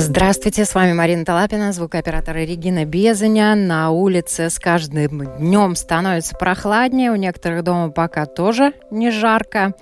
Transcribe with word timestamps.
Здравствуйте, 0.00 0.64
с 0.64 0.76
вами 0.76 0.92
Марина 0.92 1.24
Талапина, 1.24 1.72
звукооператор 1.72 2.36
Регина 2.36 2.84
Безаня. 2.84 3.56
На 3.56 3.90
улице 3.90 4.48
с 4.48 4.60
каждым 4.60 5.24
днем 5.38 5.74
становится 5.74 6.36
прохладнее, 6.36 7.10
у 7.10 7.16
некоторых 7.16 7.64
дома 7.64 7.90
пока 7.90 8.26
тоже 8.26 8.74
не 8.92 9.10
жарко. 9.10 9.72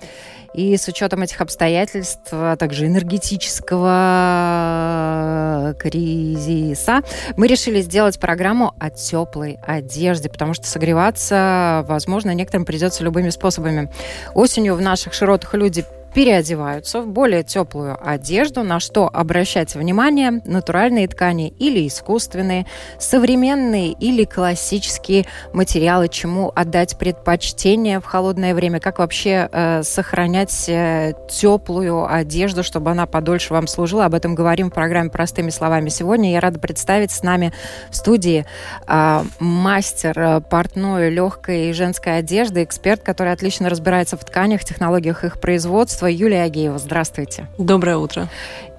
И 0.55 0.75
с 0.75 0.87
учетом 0.87 1.21
этих 1.21 1.39
обстоятельств, 1.39 2.29
а 2.31 2.55
также 2.55 2.87
энергетического 2.87 5.75
кризиса, 5.79 7.01
мы 7.35 7.45
решили 7.45 7.81
сделать 7.81 8.19
программу 8.19 8.73
о 8.79 8.89
теплой 8.89 9.59
одежде, 9.67 10.29
потому 10.29 10.55
что 10.55 10.65
согреваться, 10.65 11.85
возможно, 11.87 12.33
некоторым 12.33 12.65
придется 12.65 13.03
любыми 13.03 13.29
способами. 13.29 13.91
Осенью 14.33 14.73
в 14.73 14.81
наших 14.81 15.13
широтах 15.13 15.53
люди 15.53 15.85
переодеваются 16.17 17.03
в 17.03 17.07
более 17.07 17.43
теплую 17.43 17.95
одежду, 18.03 18.63
на 18.63 18.79
что 18.79 19.07
обращать 19.07 19.75
внимание, 19.75 20.41
натуральные 20.45 21.07
ткани 21.07 21.53
или 21.59 21.87
искусственные, 21.87 22.65
современные 22.97 23.91
или 23.91 24.23
классические 24.23 25.27
материалы, 25.53 26.07
чему 26.07 26.51
отдать 26.55 26.97
предпочтение 26.97 27.99
в 27.99 28.05
холодное 28.05 28.55
время, 28.55 28.79
как 28.79 28.97
вообще 28.97 29.47
э, 29.51 29.83
сохранять 29.83 30.67
э, 30.67 31.13
теплую 31.29 32.11
одежду, 32.11 32.63
чтобы 32.63 32.89
она 32.89 33.05
подольше 33.05 33.53
вам 33.53 33.67
служила. 33.67 34.05
Об 34.05 34.15
этом 34.15 34.33
говорим 34.33 34.71
в 34.71 34.73
программе 34.73 35.11
«Простыми 35.11 35.51
словами». 35.51 35.89
Сегодня 35.89 36.31
я 36.31 36.39
рада 36.39 36.57
представить 36.57 37.11
с 37.11 37.21
нами 37.21 37.53
в 37.91 37.95
студии 37.95 38.47
э, 38.87 39.23
мастер 39.37 40.19
э, 40.19 40.41
портной 40.41 41.11
легкой 41.11 41.73
женской 41.73 42.17
одежды, 42.17 42.63
эксперт, 42.63 43.03
который 43.03 43.33
отлично 43.33 43.69
разбирается 43.69 44.17
в 44.17 44.25
тканях, 44.25 44.63
технологиях 44.63 45.23
их 45.23 45.39
производства, 45.39 46.06
Юлия 46.11 46.43
Агеева. 46.43 46.77
Здравствуйте. 46.77 47.47
Доброе 47.57 47.97
утро. 47.97 48.29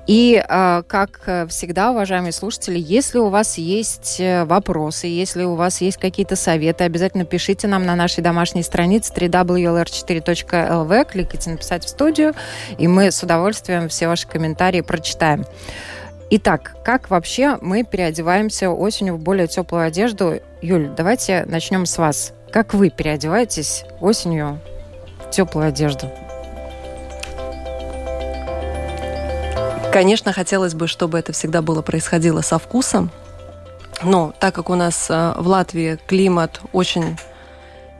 И, 0.06 0.42
э, 0.42 0.82
как 0.86 1.20
всегда, 1.50 1.90
уважаемые 1.90 2.32
слушатели, 2.32 2.78
если 2.78 3.18
у 3.18 3.28
вас 3.28 3.58
есть 3.58 4.16
э, 4.18 4.44
вопросы, 4.44 5.06
если 5.06 5.44
у 5.44 5.54
вас 5.54 5.82
есть 5.82 5.98
какие-то 5.98 6.34
советы, 6.34 6.84
обязательно 6.84 7.26
пишите 7.26 7.66
нам 7.68 7.84
на 7.84 7.94
нашей 7.94 8.22
домашней 8.22 8.62
странице 8.62 9.12
www.lr4.lv, 9.12 11.10
кликайте 11.10 11.50
«Написать 11.50 11.84
в 11.84 11.90
студию», 11.90 12.32
и 12.78 12.88
мы 12.88 13.10
с 13.10 13.22
удовольствием 13.22 13.90
все 13.90 14.08
ваши 14.08 14.26
комментарии 14.26 14.80
прочитаем. 14.80 15.44
Итак, 16.30 16.76
как 16.84 17.08
вообще 17.10 17.58
мы 17.62 17.84
переодеваемся 17.84 18.70
осенью 18.70 19.16
в 19.16 19.18
более 19.18 19.46
теплую 19.46 19.84
одежду? 19.86 20.40
Юль, 20.60 20.90
давайте 20.94 21.44
начнем 21.46 21.86
с 21.86 21.96
вас. 21.96 22.32
Как 22.50 22.74
вы 22.74 22.90
переодеваетесь 22.90 23.84
осенью 24.00 24.58
в 25.26 25.30
теплую 25.30 25.68
одежду? 25.68 26.10
Конечно, 29.92 30.32
хотелось 30.32 30.74
бы, 30.74 30.86
чтобы 30.86 31.18
это 31.18 31.32
всегда 31.32 31.62
было 31.62 31.82
происходило 31.82 32.40
со 32.42 32.58
вкусом, 32.58 33.10
но 34.02 34.32
так 34.38 34.54
как 34.54 34.70
у 34.70 34.74
нас 34.74 35.06
э, 35.10 35.34
в 35.36 35.48
Латвии 35.48 35.98
климат 36.06 36.60
очень 36.72 37.16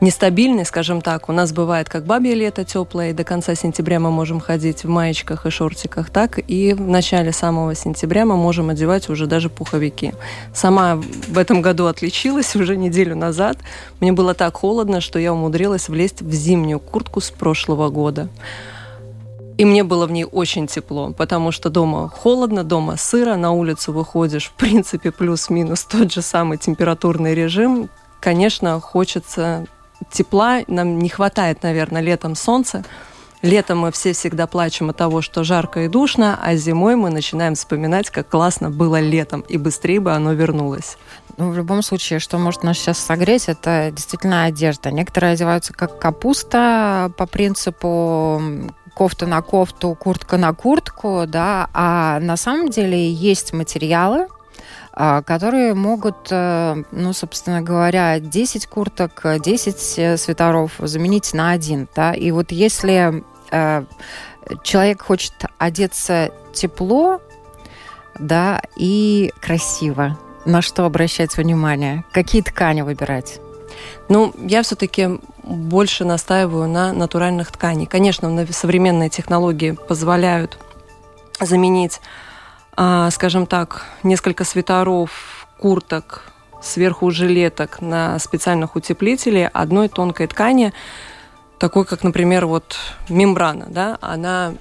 нестабильный, 0.01 0.65
скажем 0.65 1.01
так. 1.01 1.29
У 1.29 1.33
нас 1.33 1.51
бывает 1.51 1.89
как 1.89 2.05
бабье 2.05 2.33
лето 2.35 2.63
теплое, 2.63 3.09
и 3.09 3.13
до 3.13 3.23
конца 3.23 3.55
сентября 3.55 3.99
мы 3.99 4.11
можем 4.11 4.39
ходить 4.39 4.83
в 4.83 4.89
маечках 4.89 5.45
и 5.45 5.49
шортиках, 5.49 6.09
так 6.09 6.39
и 6.47 6.73
в 6.73 6.81
начале 6.81 7.31
самого 7.31 7.75
сентября 7.75 8.25
мы 8.25 8.37
можем 8.37 8.69
одевать 8.69 9.09
уже 9.09 9.25
даже 9.25 9.49
пуховики. 9.49 10.13
Сама 10.53 10.95
в 10.95 11.37
этом 11.37 11.61
году 11.61 11.87
отличилась 11.87 12.55
уже 12.55 12.77
неделю 12.77 13.15
назад. 13.15 13.57
Мне 13.99 14.11
было 14.11 14.33
так 14.33 14.55
холодно, 14.55 15.01
что 15.01 15.19
я 15.19 15.33
умудрилась 15.33 15.89
влезть 15.89 16.21
в 16.21 16.31
зимнюю 16.31 16.79
куртку 16.79 17.19
с 17.19 17.29
прошлого 17.29 17.89
года. 17.89 18.29
И 19.59 19.65
мне 19.65 19.83
было 19.83 20.07
в 20.07 20.11
ней 20.11 20.23
очень 20.23 20.67
тепло, 20.67 21.11
потому 21.11 21.51
что 21.51 21.69
дома 21.69 22.07
холодно, 22.07 22.63
дома 22.63 22.95
сыро, 22.95 23.35
на 23.35 23.51
улицу 23.51 23.91
выходишь, 23.91 24.45
в 24.45 24.53
принципе, 24.53 25.11
плюс-минус 25.11 25.83
тот 25.83 26.13
же 26.13 26.21
самый 26.21 26.57
температурный 26.57 27.35
режим. 27.35 27.89
Конечно, 28.21 28.79
хочется 28.79 29.67
тепла, 30.09 30.61
нам 30.67 30.99
не 30.99 31.09
хватает, 31.09 31.61
наверное, 31.61 32.01
летом 32.01 32.35
солнца. 32.35 32.85
Летом 33.41 33.79
мы 33.79 33.91
все 33.91 34.13
всегда 34.13 34.47
плачем 34.47 34.91
от 34.91 34.97
того, 34.97 35.21
что 35.21 35.43
жарко 35.43 35.81
и 35.81 35.87
душно, 35.89 36.39
а 36.41 36.55
зимой 36.55 36.95
мы 36.95 37.09
начинаем 37.09 37.55
вспоминать, 37.55 38.09
как 38.09 38.29
классно 38.29 38.69
было 38.69 39.01
летом, 39.01 39.41
и 39.41 39.57
быстрее 39.57 39.99
бы 39.99 40.13
оно 40.13 40.31
вернулось. 40.31 40.97
Ну, 41.35 41.51
в 41.51 41.57
любом 41.57 41.81
случае, 41.81 42.19
что 42.19 42.37
может 42.37 42.63
нас 42.63 42.77
сейчас 42.77 42.97
согреть, 42.97 43.49
это 43.49 43.91
действительно 43.93 44.45
одежда. 44.45 44.91
Некоторые 44.91 45.33
одеваются 45.33 45.73
как 45.73 45.99
капуста 45.99 47.11
по 47.17 47.25
принципу 47.25 48.41
кофта 48.99 49.25
на 49.25 49.41
кофту, 49.41 49.95
куртка 49.95 50.37
на 50.37 50.53
куртку, 50.53 51.23
да, 51.25 51.69
а 51.73 52.19
на 52.19 52.35
самом 52.35 52.67
деле 52.67 53.09
есть 53.09 53.53
материалы, 53.53 54.27
а, 54.91 55.21
которые 55.21 55.73
могут, 55.73 56.27
э, 56.31 56.83
ну, 56.91 57.13
собственно 57.13 57.61
говоря, 57.61 58.19
10 58.19 58.67
курток, 58.67 59.25
10 59.41 59.93
э, 59.99 60.17
свитеров 60.17 60.73
заменить 60.79 61.33
на 61.33 61.51
один, 61.51 61.87
да, 61.95 62.11
и 62.11 62.31
вот 62.31 62.51
если 62.51 63.23
э, 63.51 63.83
человек 64.63 65.01
хочет 65.01 65.45
одеться 65.57 66.31
тепло, 66.51 67.21
да, 68.19 68.61
и 68.75 69.31
красиво, 69.39 70.17
на 70.43 70.61
что 70.61 70.83
обращать 70.83 71.37
внимание, 71.37 72.03
какие 72.11 72.41
ткани 72.41 72.81
выбирать? 72.81 73.39
Ну, 74.07 74.33
я 74.39 74.61
все-таки 74.63 75.19
больше 75.43 76.05
настаиваю 76.05 76.67
на 76.67 76.93
натуральных 76.93 77.51
тканях. 77.51 77.89
Конечно, 77.89 78.45
современные 78.51 79.09
технологии 79.09 79.71
позволяют 79.71 80.57
заменить, 81.39 82.01
а, 82.75 83.09
скажем 83.11 83.45
так, 83.45 83.85
несколько 84.03 84.43
свитеров, 84.43 85.47
курток, 85.59 86.23
сверху 86.61 87.11
жилеток 87.11 87.81
на 87.81 88.19
специальных 88.19 88.75
утеплителей 88.75 89.47
одной 89.47 89.87
тонкой 89.89 90.27
ткани, 90.27 90.73
такой 91.57 91.85
как, 91.85 92.03
например, 92.03 92.45
вот 92.45 92.77
мембрана, 93.09 93.67
да, 93.69 93.97
она 94.01 94.53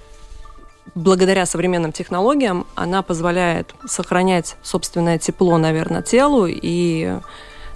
благодаря 0.94 1.46
современным 1.46 1.92
технологиям 1.92 2.66
она 2.74 3.02
позволяет 3.02 3.74
сохранять 3.86 4.56
собственное 4.62 5.18
тепло, 5.18 5.58
наверное, 5.58 6.02
телу 6.02 6.46
и 6.46 7.18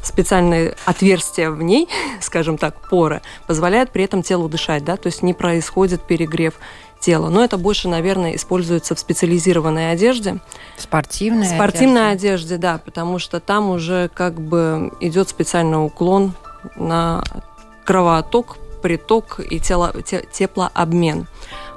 специальные 0.03 0.77
отверстия 0.85 1.51
в 1.51 1.63
ней, 1.63 1.89
скажем 2.21 2.59
так, 2.59 2.89
поры, 2.89 3.23
позволяют 3.47 3.91
при 3.91 4.05
этом 4.05 4.23
телу 4.23 4.49
дышать, 4.49 4.85
да, 4.85 4.97
то 4.97 5.07
есть 5.07 5.23
не 5.23 5.35
происходит 5.35 6.03
перегрев 6.03 6.55
тела. 7.01 7.29
Но 7.29 7.43
это 7.45 7.59
больше, 7.59 7.89
наверное, 7.89 8.37
используется 8.37 8.95
в 8.95 8.99
специализированной 8.99 9.91
одежде. 9.91 10.39
Спортивной 10.77 11.47
Спортивной 11.47 12.13
одежде. 12.13 12.29
одежде, 12.29 12.57
да, 12.59 12.79
потому 12.79 13.19
что 13.19 13.41
там 13.41 13.71
уже 13.71 14.09
как 14.15 14.41
бы 14.41 14.93
идет 15.01 15.29
специальный 15.29 15.85
уклон 15.85 16.35
на 16.77 17.25
кровоток, 17.85 18.57
приток 18.83 19.41
и 19.41 19.59
тело, 19.59 19.93
те, 20.05 20.25
теплообмен. 20.33 21.27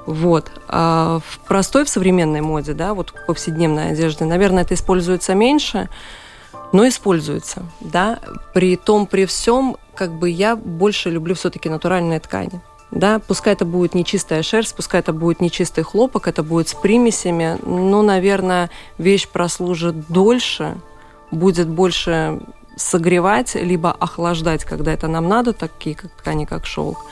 Вот. 0.06 0.52
А 0.68 1.20
в 1.28 1.40
простой, 1.40 1.86
в 1.86 1.90
современной 1.90 2.42
моде, 2.42 2.74
да, 2.74 2.94
вот 2.94 3.10
в 3.10 3.26
повседневной 3.26 3.92
одежде, 3.92 4.26
наверное, 4.26 4.64
это 4.64 4.76
используется 4.76 5.34
меньше, 5.34 5.90
но 6.72 6.88
используется, 6.88 7.64
да. 7.80 8.20
При 8.54 8.76
том, 8.76 9.08
при 9.08 9.26
всем, 9.26 9.78
как 9.96 10.14
бы 10.14 10.30
я 10.30 10.56
больше 10.56 11.10
люблю 11.10 11.36
все-таки 11.36 11.70
натуральные 11.70 12.20
ткани. 12.20 12.62
Да, 12.92 13.20
пускай 13.20 13.54
это 13.54 13.66
будет 13.66 13.94
не 13.94 14.06
чистая 14.06 14.42
шерсть, 14.42 14.76
пускай 14.76 15.02
это 15.02 15.12
будет 15.12 15.42
не 15.42 15.52
чистый 15.52 15.84
хлопок, 15.84 16.28
это 16.28 16.44
будет 16.44 16.70
с 16.70 16.74
примесями, 16.74 17.58
но, 17.66 18.02
наверное, 18.02 18.70
вещь 18.98 19.28
прослужит 19.28 20.08
дольше, 20.08 20.78
будет 21.32 21.68
больше 21.68 22.40
согревать, 22.78 23.56
либо 23.56 23.92
охлаждать, 23.92 24.64
когда 24.64 24.94
это 24.94 25.08
нам 25.08 25.28
надо, 25.28 25.54
такие 25.54 25.96
как 25.96 26.12
ткани, 26.12 26.46
как 26.46 26.66
шелк. 26.66 27.06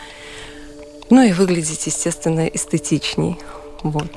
Ну 1.09 1.21
и 1.21 1.33
выглядеть, 1.33 1.85
естественно, 1.85 2.45
эстетичней. 2.47 3.39
Вот. 3.83 4.07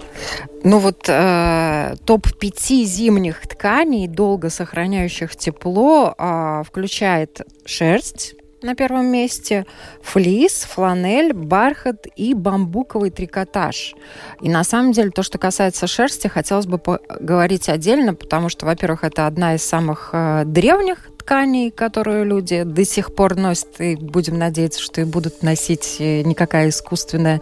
Ну 0.62 0.78
вот 0.78 1.08
э, 1.08 1.96
топ-5 2.04 2.84
зимних 2.84 3.46
тканей, 3.46 4.06
долго 4.06 4.48
сохраняющих 4.48 5.34
тепло, 5.36 6.14
э, 6.16 6.62
включает 6.64 7.42
шерсть 7.64 8.36
на 8.62 8.74
первом 8.74 9.06
месте, 9.06 9.66
флис, 10.02 10.64
фланель, 10.64 11.32
бархат 11.32 12.06
и 12.16 12.34
бамбуковый 12.34 13.10
трикотаж. 13.10 13.94
И 14.40 14.48
на 14.48 14.64
самом 14.64 14.92
деле 14.92 15.10
то, 15.10 15.22
что 15.22 15.38
касается 15.38 15.86
шерсти, 15.86 16.28
хотелось 16.28 16.66
бы 16.66 16.78
поговорить 16.78 17.68
отдельно, 17.68 18.14
потому 18.14 18.48
что, 18.48 18.66
во-первых, 18.66 19.04
это 19.04 19.26
одна 19.26 19.54
из 19.54 19.62
самых 19.62 20.10
э, 20.12 20.44
древних 20.46 21.10
тканей, 21.26 21.72
которую 21.72 22.24
люди 22.24 22.62
до 22.62 22.84
сих 22.84 23.12
пор 23.12 23.34
носят, 23.34 23.80
и 23.80 23.96
будем 23.96 24.38
надеяться, 24.38 24.80
что 24.80 25.00
и 25.00 25.04
будут 25.04 25.42
носить 25.42 25.96
э, 25.98 26.22
никакая 26.22 26.68
искусственная 26.68 27.40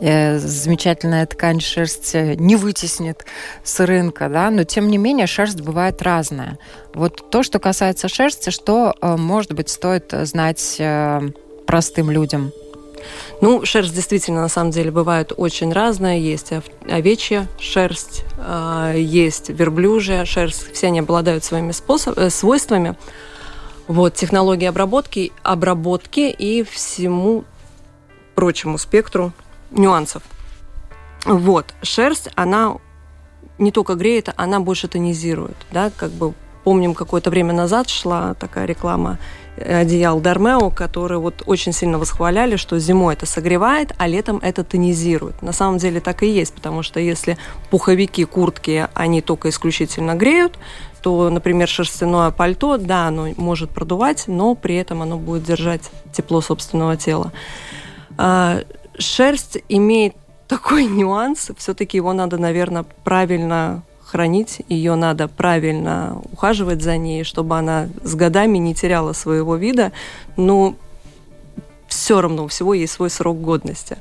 э, 0.00 0.38
замечательная 0.38 1.24
ткань 1.26 1.60
шерсть 1.60 2.16
э, 2.16 2.34
не 2.34 2.56
вытеснит 2.56 3.24
с 3.62 3.78
рынка, 3.86 4.28
да, 4.28 4.50
но 4.50 4.64
тем 4.64 4.88
не 4.88 4.98
менее 4.98 5.28
шерсть 5.28 5.60
бывает 5.60 6.02
разная. 6.02 6.58
Вот 6.92 7.30
то, 7.30 7.44
что 7.44 7.60
касается 7.60 8.08
шерсти, 8.08 8.50
что, 8.50 8.96
может 9.00 9.52
быть, 9.52 9.68
стоит 9.68 10.12
знать 10.12 10.82
простым 11.66 12.10
людям? 12.10 12.50
Ну, 13.40 13.64
шерсть 13.64 13.94
действительно, 13.94 14.42
на 14.42 14.48
самом 14.48 14.70
деле, 14.70 14.90
бывает 14.90 15.32
очень 15.36 15.72
разная. 15.72 16.18
Есть 16.18 16.52
овечья 16.88 17.48
шерсть, 17.58 18.24
а, 18.38 18.92
есть 18.94 19.48
верблюжья 19.48 20.24
шерсть. 20.24 20.72
Все 20.72 20.88
они 20.88 21.00
обладают 21.00 21.42
своими 21.42 21.72
способ, 21.72 22.18
э, 22.18 22.28
свойствами. 22.28 22.96
Вот, 23.88 24.14
технологии 24.14 24.66
обработки, 24.66 25.32
обработки 25.42 26.20
и 26.30 26.62
всему 26.62 27.44
прочему 28.34 28.78
спектру 28.78 29.32
нюансов. 29.70 30.22
Вот, 31.24 31.74
шерсть, 31.82 32.28
она 32.34 32.76
не 33.58 33.72
только 33.72 33.94
греет, 33.94 34.32
она 34.36 34.60
больше 34.60 34.86
тонизирует, 34.88 35.56
да, 35.70 35.90
как 35.96 36.10
бы 36.10 36.34
помним, 36.64 36.94
какое-то 36.94 37.30
время 37.30 37.52
назад 37.52 37.88
шла 37.88 38.34
такая 38.34 38.66
реклама 38.66 39.18
одеял 39.60 40.20
Дармео, 40.20 40.70
которые 40.70 41.18
вот 41.18 41.42
очень 41.46 41.72
сильно 41.72 41.98
восхваляли, 41.98 42.56
что 42.56 42.78
зимой 42.78 43.14
это 43.14 43.26
согревает, 43.26 43.92
а 43.98 44.06
летом 44.06 44.38
это 44.42 44.64
тонизирует. 44.64 45.42
На 45.42 45.52
самом 45.52 45.78
деле 45.78 46.00
так 46.00 46.22
и 46.22 46.28
есть, 46.28 46.54
потому 46.54 46.82
что 46.82 47.00
если 47.00 47.36
пуховики, 47.70 48.24
куртки, 48.24 48.88
они 48.94 49.20
только 49.20 49.48
исключительно 49.48 50.14
греют, 50.14 50.58
то, 51.02 51.30
например, 51.30 51.68
шерстяное 51.68 52.30
пальто, 52.30 52.76
да, 52.76 53.08
оно 53.08 53.28
может 53.36 53.70
продувать, 53.70 54.24
но 54.26 54.54
при 54.54 54.76
этом 54.76 55.02
оно 55.02 55.16
будет 55.16 55.44
держать 55.44 55.90
тепло 56.12 56.40
собственного 56.40 56.96
тела. 56.96 57.32
А, 58.18 58.60
шерсть 58.98 59.58
имеет 59.68 60.14
такой 60.46 60.84
нюанс, 60.86 61.50
все-таки 61.56 61.96
его 61.96 62.12
надо, 62.12 62.38
наверное, 62.38 62.84
правильно 63.04 63.82
хранить, 64.10 64.62
ее 64.68 64.94
надо 64.94 65.28
правильно 65.28 66.20
ухаживать 66.32 66.82
за 66.82 66.96
ней, 66.96 67.24
чтобы 67.24 67.56
она 67.56 67.88
с 68.02 68.14
годами 68.14 68.58
не 68.58 68.74
теряла 68.74 69.12
своего 69.12 69.56
вида. 69.56 69.92
Но 70.36 70.74
все 71.88 72.20
равно 72.20 72.44
у 72.44 72.48
всего 72.48 72.74
есть 72.74 72.92
свой 72.92 73.10
срок 73.10 73.40
годности. 73.40 73.98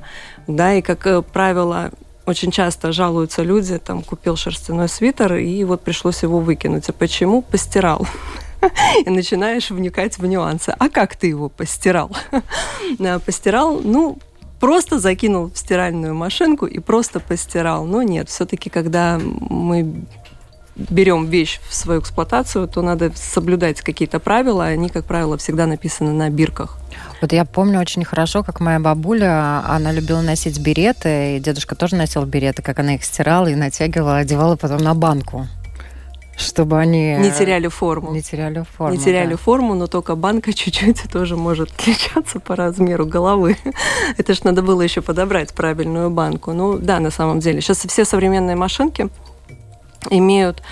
Да, 0.47 0.73
и, 0.73 0.81
как 0.81 1.05
э, 1.07 1.21
правило, 1.21 1.91
очень 2.25 2.51
часто 2.51 2.91
жалуются 2.91 3.43
люди, 3.43 3.77
там, 3.79 4.03
купил 4.03 4.35
шерстяной 4.35 4.87
свитер, 4.87 5.35
и 5.35 5.63
вот 5.63 5.81
пришлось 5.81 6.21
его 6.23 6.39
выкинуть. 6.39 6.87
А 6.89 6.93
почему? 6.93 7.41
Постирал. 7.41 8.07
И 9.05 9.09
начинаешь 9.09 9.71
вникать 9.71 10.17
в 10.17 10.25
нюансы. 10.25 10.75
А 10.77 10.89
как 10.89 11.15
ты 11.15 11.27
его 11.27 11.49
постирал? 11.49 12.11
Постирал, 13.25 13.79
ну, 13.81 14.17
просто 14.59 14.99
закинул 14.99 15.51
в 15.51 15.57
стиральную 15.57 16.15
машинку 16.15 16.65
и 16.65 16.79
просто 16.79 17.19
постирал. 17.19 17.85
Но 17.85 18.01
нет, 18.01 18.29
все-таки, 18.29 18.69
когда 18.69 19.19
мы 19.23 20.05
берем 20.75 21.25
вещь 21.25 21.59
в 21.67 21.73
свою 21.73 21.99
эксплуатацию, 21.99 22.67
то 22.67 22.81
надо 22.81 23.11
соблюдать 23.15 23.81
какие-то 23.81 24.19
правила. 24.19 24.65
Они, 24.65 24.89
как 24.89 25.05
правило, 25.05 25.37
всегда 25.37 25.65
написаны 25.65 26.13
на 26.13 26.29
бирках. 26.29 26.77
Вот 27.21 27.33
я 27.33 27.43
помню 27.43 27.79
очень 27.79 28.05
хорошо, 28.05 28.43
как 28.43 28.59
моя 28.61 28.79
бабуля, 28.79 29.61
она 29.67 29.91
любила 29.91 30.21
носить 30.21 30.59
береты, 30.59 31.37
и 31.37 31.39
дедушка 31.39 31.75
тоже 31.75 31.95
носил 31.95 32.23
береты, 32.25 32.61
как 32.61 32.79
она 32.79 32.95
их 32.95 33.03
стирала 33.03 33.47
и 33.47 33.55
натягивала, 33.55 34.17
одевала 34.17 34.55
потом 34.55 34.77
на 34.77 34.93
банку 34.93 35.47
чтобы 36.39 36.79
они... 36.79 37.15
Не 37.17 37.31
теряли 37.31 37.67
форму. 37.67 38.11
Не 38.11 38.21
теряли 38.21 38.63
форму, 38.77 38.95
Не 38.95 39.03
теряли 39.03 39.31
да. 39.31 39.37
форму, 39.37 39.73
но 39.75 39.87
только 39.87 40.15
банка 40.15 40.53
чуть-чуть 40.59 41.03
тоже 41.11 41.35
может 41.35 41.71
отличаться 41.71 42.39
по 42.39 42.55
размеру 42.55 43.05
головы. 43.05 43.57
Это 44.17 44.33
ж 44.33 44.43
надо 44.43 44.61
было 44.61 44.81
еще 44.81 45.01
подобрать 45.01 45.53
правильную 45.53 46.09
банку. 46.09 46.53
Ну 46.53 46.77
да, 46.77 46.99
на 46.99 47.11
самом 47.11 47.39
деле. 47.39 47.61
Сейчас 47.61 47.85
все 47.85 48.05
современные 48.05 48.55
машинки 48.55 49.09
имеют 50.09 50.63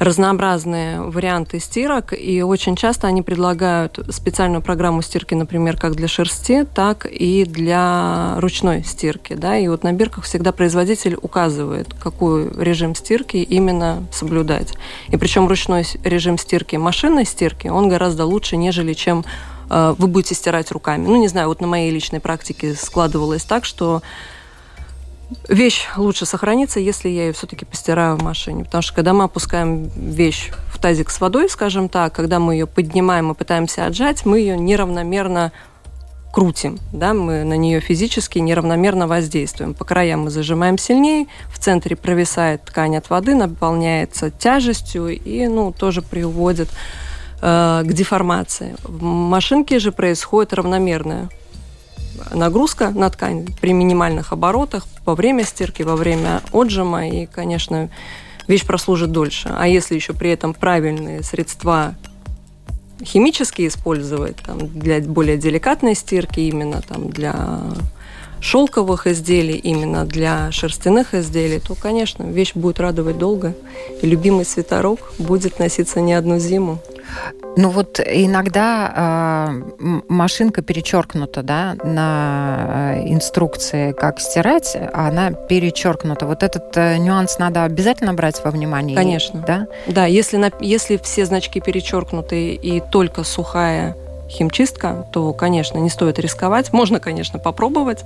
разнообразные 0.00 1.02
варианты 1.02 1.60
стирок, 1.60 2.14
и 2.18 2.40
очень 2.40 2.74
часто 2.74 3.06
они 3.06 3.20
предлагают 3.20 4.00
специальную 4.08 4.62
программу 4.62 5.02
стирки, 5.02 5.34
например, 5.34 5.76
как 5.76 5.94
для 5.94 6.08
шерсти, 6.08 6.64
так 6.64 7.04
и 7.04 7.44
для 7.44 8.36
ручной 8.38 8.82
стирки. 8.82 9.34
Да? 9.34 9.58
И 9.58 9.68
вот 9.68 9.84
на 9.84 9.92
бирках 9.92 10.24
всегда 10.24 10.52
производитель 10.52 11.18
указывает, 11.20 11.92
какой 12.02 12.50
режим 12.56 12.94
стирки 12.94 13.36
именно 13.36 14.02
соблюдать. 14.10 14.72
И 15.08 15.18
причем 15.18 15.46
ручной 15.46 15.84
режим 16.02 16.38
стирки, 16.38 16.76
машинной 16.76 17.26
стирки, 17.26 17.68
он 17.68 17.90
гораздо 17.90 18.24
лучше, 18.24 18.56
нежели 18.56 18.94
чем 18.94 19.22
э, 19.68 19.94
вы 19.98 20.06
будете 20.08 20.34
стирать 20.34 20.72
руками. 20.72 21.06
Ну, 21.06 21.16
не 21.16 21.28
знаю, 21.28 21.48
вот 21.48 21.60
на 21.60 21.66
моей 21.66 21.90
личной 21.90 22.20
практике 22.20 22.74
складывалось 22.74 23.44
так, 23.44 23.66
что 23.66 24.00
Вещь 25.48 25.86
лучше 25.96 26.26
сохранится, 26.26 26.80
если 26.80 27.08
я 27.08 27.26
ее 27.26 27.32
все-таки 27.32 27.64
постираю 27.64 28.16
в 28.16 28.22
машине. 28.22 28.64
Потому 28.64 28.82
что 28.82 28.94
когда 28.94 29.12
мы 29.12 29.24
опускаем 29.24 29.84
вещь 29.94 30.50
в 30.72 30.78
тазик 30.78 31.10
с 31.10 31.20
водой, 31.20 31.48
скажем 31.48 31.88
так, 31.88 32.12
когда 32.12 32.38
мы 32.38 32.54
ее 32.54 32.66
поднимаем 32.66 33.30
и 33.30 33.34
пытаемся 33.34 33.86
отжать, 33.86 34.26
мы 34.26 34.40
ее 34.40 34.56
неравномерно 34.56 35.52
крутим, 36.32 36.78
да, 36.92 37.12
мы 37.12 37.42
на 37.44 37.56
нее 37.56 37.80
физически 37.80 38.38
неравномерно 38.38 39.06
воздействуем. 39.06 39.74
По 39.74 39.84
краям 39.84 40.22
мы 40.22 40.30
зажимаем 40.30 40.78
сильнее, 40.78 41.26
в 41.52 41.58
центре 41.58 41.96
провисает 41.96 42.64
ткань 42.64 42.96
от 42.96 43.10
воды, 43.10 43.34
наполняется 43.34 44.30
тяжестью 44.30 45.08
и, 45.08 45.48
ну, 45.48 45.72
тоже 45.72 46.02
приводит 46.02 46.68
э, 47.42 47.82
к 47.84 47.92
деформации. 47.92 48.76
В 48.84 49.02
машинке 49.02 49.80
же 49.80 49.90
происходит 49.90 50.52
равномерное 50.52 51.30
нагрузка 52.32 52.90
на 52.90 53.10
ткань 53.10 53.46
при 53.60 53.72
минимальных 53.72 54.32
оборотах 54.32 54.86
во 55.04 55.14
время 55.14 55.44
стирки, 55.44 55.82
во 55.82 55.96
время 55.96 56.42
отжима, 56.52 57.08
и, 57.08 57.26
конечно, 57.26 57.90
вещь 58.46 58.64
прослужит 58.64 59.12
дольше. 59.12 59.54
А 59.56 59.66
если 59.66 59.94
еще 59.94 60.12
при 60.12 60.30
этом 60.30 60.54
правильные 60.54 61.22
средства 61.22 61.94
химические 63.02 63.68
использовать 63.68 64.36
там, 64.36 64.68
для 64.68 65.00
более 65.00 65.36
деликатной 65.36 65.94
стирки, 65.94 66.40
именно 66.40 66.82
там, 66.82 67.10
для 67.10 67.60
шелковых 68.40 69.06
изделий, 69.06 69.56
именно 69.56 70.04
для 70.04 70.50
шерстяных 70.50 71.14
изделий, 71.14 71.60
то, 71.60 71.74
конечно, 71.74 72.24
вещь 72.24 72.54
будет 72.54 72.80
радовать 72.80 73.18
долго. 73.18 73.54
И 74.02 74.06
любимый 74.06 74.44
свитерок 74.44 75.12
будет 75.18 75.58
носиться 75.58 76.00
не 76.00 76.14
одну 76.14 76.38
зиму. 76.38 76.78
Ну 77.56 77.70
вот 77.70 78.00
иногда 78.00 79.50
э, 79.78 80.00
машинка 80.08 80.62
перечеркнута, 80.62 81.42
да, 81.42 81.76
на 81.82 82.94
э, 82.94 83.12
инструкции, 83.12 83.92
как 83.92 84.20
стирать, 84.20 84.76
а 84.76 85.08
она 85.08 85.32
перечеркнута. 85.32 86.26
Вот 86.26 86.42
этот 86.42 86.76
э, 86.76 86.96
нюанс 86.98 87.38
надо 87.38 87.64
обязательно 87.64 88.14
брать 88.14 88.40
во 88.44 88.50
внимание. 88.50 88.96
Конечно. 88.96 89.44
Да, 89.46 89.66
да 89.88 90.06
если, 90.06 90.36
на, 90.36 90.52
если 90.60 90.96
все 90.98 91.26
значки 91.26 91.60
перечеркнуты 91.60 92.54
и 92.54 92.80
только 92.80 93.24
сухая 93.24 93.96
химчистка, 94.30 95.06
то, 95.12 95.32
конечно, 95.32 95.78
не 95.78 95.90
стоит 95.90 96.18
рисковать. 96.18 96.72
Можно, 96.72 97.00
конечно, 97.00 97.38
попробовать. 97.38 98.04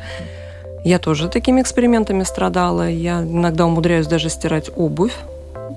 Я 0.85 0.99
тоже 0.99 1.29
такими 1.29 1.61
экспериментами 1.61 2.25
страдала. 2.25 2.89
Я 2.89 3.23
иногда 3.23 3.67
умудряюсь 3.67 4.07
даже 4.07 4.29
стирать 4.29 4.71
обувь 4.75 5.15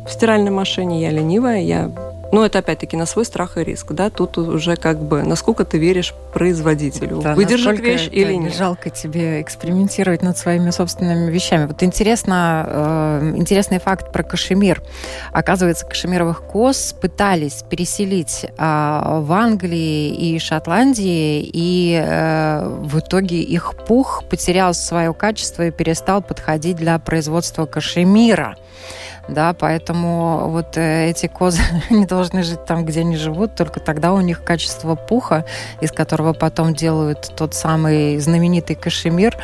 в 0.08 0.12
стиральной 0.12 0.52
машине. 0.52 1.02
Я 1.02 1.12
ленивая, 1.12 1.62
я 1.62 1.92
но 2.32 2.46
это 2.46 2.60
опять-таки 2.60 2.98
на 2.98 3.06
свой 3.06 3.26
страх 3.26 3.58
и 3.58 3.64
риск, 3.64 3.92
да, 3.92 4.10
тут 4.10 4.38
уже 4.38 4.76
как 4.76 5.02
бы 5.02 5.24
насколько 5.24 5.66
ты 5.66 5.78
веришь 5.78 6.14
производителю, 6.34 7.22
да, 7.22 7.36
выдержит 7.36 7.80
вещь 7.80 8.10
или 8.12 8.34
нет. 8.34 8.56
Жалко 8.56 8.90
тебе 8.90 9.42
экспериментировать 9.42 10.22
над 10.22 10.38
своими 10.38 10.70
собственными 10.72 11.32
вещами. 11.32 11.66
Вот 11.66 11.84
интересно, 11.84 12.66
э, 12.68 13.34
интересный 13.36 13.80
факт 13.80 14.12
про 14.12 14.24
кашемир. 14.24 14.82
Оказывается, 15.32 15.86
кашемировых 15.86 16.44
коз 16.44 16.94
пытались 17.00 17.64
переселить 17.70 18.46
э, 18.46 18.52
в 18.58 19.32
Англии 19.32 20.10
и 20.10 20.40
Шотландии, 20.40 21.50
и 21.52 22.02
э, 22.04 22.68
в 22.82 23.00
итоге 23.00 23.42
их 23.42 23.74
пух 23.88 24.24
потерял 24.30 24.74
свое 24.74 25.14
качество 25.14 25.68
и 25.68 25.72
перестал 25.72 26.22
подходить 26.22 26.78
для 26.78 27.00
производства 27.00 27.66
кашемира 27.66 28.58
да, 29.28 29.54
поэтому 29.54 30.50
вот 30.50 30.78
э, 30.78 31.10
эти 31.10 31.28
козы 31.28 31.62
не 31.90 32.06
должны 32.06 32.44
жить 32.44 32.66
там, 32.66 32.86
где 32.86 33.02
они 33.02 33.18
живут, 33.18 33.56
только 33.56 33.80
тогда 33.80 34.14
у 34.14 34.22
них 34.22 34.44
качество 34.44 34.96
пуха, 34.96 35.46
из 35.82 35.92
которого 35.92 36.34
потом 36.34 36.74
делают 36.74 37.32
тот 37.36 37.54
самый 37.54 38.18
знаменитый 38.20 38.76
кашемир, 38.76 39.38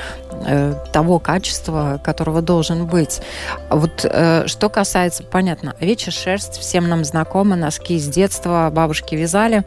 э, 0.46 0.74
того 0.92 1.20
качества, 1.20 2.00
которого 2.04 2.42
должен 2.42 2.86
быть. 2.86 3.22
Вот 3.70 4.06
э, 4.06 4.48
что 4.48 4.70
касается, 4.70 5.24
понятно, 5.24 5.76
овечья 5.80 6.12
шерсть 6.12 6.58
всем 6.58 6.88
нам 6.88 7.04
знакома, 7.04 7.56
носки 7.56 8.00
с 8.00 8.08
детства 8.08 8.70
бабушки 8.72 9.16
вязали, 9.16 9.64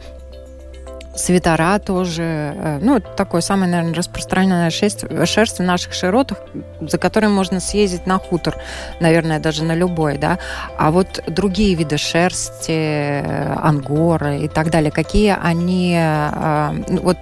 свитера 1.17 1.79
тоже. 1.79 2.23
Э, 2.23 2.79
ну, 2.81 2.99
такой 2.99 3.41
самый, 3.41 3.67
наверное, 3.67 3.95
распространенная 3.95 4.69
шерсть, 4.69 5.05
шерсть 5.25 5.59
в 5.59 5.63
наших 5.63 5.93
широтах, 5.93 6.37
за 6.81 6.97
которой 6.97 7.27
можно 7.27 7.59
съездить 7.59 8.05
на 8.05 8.19
хутор, 8.19 8.55
наверное, 8.99 9.39
даже 9.39 9.63
на 9.63 9.75
любой, 9.75 10.17
да. 10.17 10.39
А 10.77 10.91
вот 10.91 11.23
другие 11.27 11.75
виды 11.75 11.97
шерсти, 11.97 12.71
э, 12.71 13.55
ангоры 13.61 14.39
и 14.39 14.47
так 14.47 14.69
далее, 14.69 14.91
какие 14.91 15.35
они, 15.41 15.97
э, 15.99 16.83
ну, 16.87 17.01
вот 17.01 17.17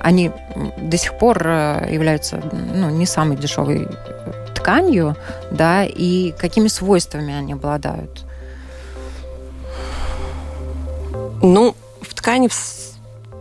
они 0.00 0.30
до 0.76 0.96
сих 0.96 1.18
пор 1.18 1.46
являются, 1.46 2.40
ну, 2.52 2.90
не 2.90 3.06
самой 3.06 3.36
дешевой 3.36 3.88
тканью, 4.54 5.16
да, 5.50 5.84
и 5.84 6.32
какими 6.32 6.68
свойствами 6.68 7.34
они 7.34 7.54
обладают? 7.54 8.24
Ну, 11.40 11.74
в 12.02 12.14
ткани 12.14 12.48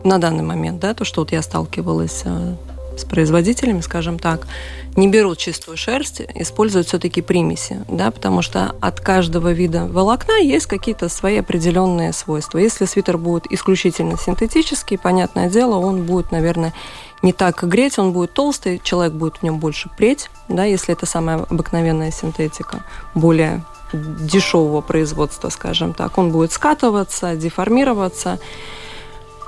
на 0.04 0.20
данный 0.20 0.44
момент, 0.44 0.80
да, 0.80 0.94
то, 0.94 1.06
что 1.06 1.22
вот 1.22 1.32
я 1.32 1.42
сталкивалась 1.42 2.22
э, 2.26 2.56
с 2.98 3.06
производителями, 3.06 3.82
скажем 3.82 4.20
так, 4.20 4.48
не 4.96 5.08
берут 5.08 5.38
чистую 5.38 5.78
шерсть, 5.78 6.22
используют 6.36 6.88
все-таки 6.88 7.22
примеси, 7.22 7.86
да, 7.88 8.10
потому 8.10 8.42
что 8.42 8.76
от 8.82 9.00
каждого 9.00 9.52
вида 9.52 9.86
волокна 9.86 10.40
есть 10.40 10.66
какие-то 10.66 11.08
свои 11.08 11.38
определенные 11.38 12.14
свойства. 12.14 12.58
Если 12.58 12.86
свитер 12.86 13.18
будет 13.18 13.46
исключительно 13.52 14.18
синтетический, 14.18 14.98
понятное 14.98 15.50
дело, 15.50 15.76
он 15.76 16.04
будет, 16.04 16.32
наверное, 16.32 16.74
не 17.22 17.34
так 17.34 17.64
греть, 17.64 18.00
он 18.00 18.12
будет 18.12 18.34
толстый, 18.34 18.82
человек 18.84 19.14
будет 19.14 19.38
в 19.38 19.44
нем 19.44 19.60
больше 19.60 19.90
преть, 19.96 20.30
да, 20.48 20.66
если 20.66 20.94
это 20.94 21.06
самая 21.06 21.38
обыкновенная 21.38 22.12
синтетика, 22.12 22.84
более 23.14 23.64
дешевого 23.94 24.82
производства, 24.82 25.50
скажем 25.50 25.94
так. 25.94 26.18
Он 26.18 26.32
будет 26.32 26.52
скатываться, 26.52 27.36
деформироваться, 27.36 28.40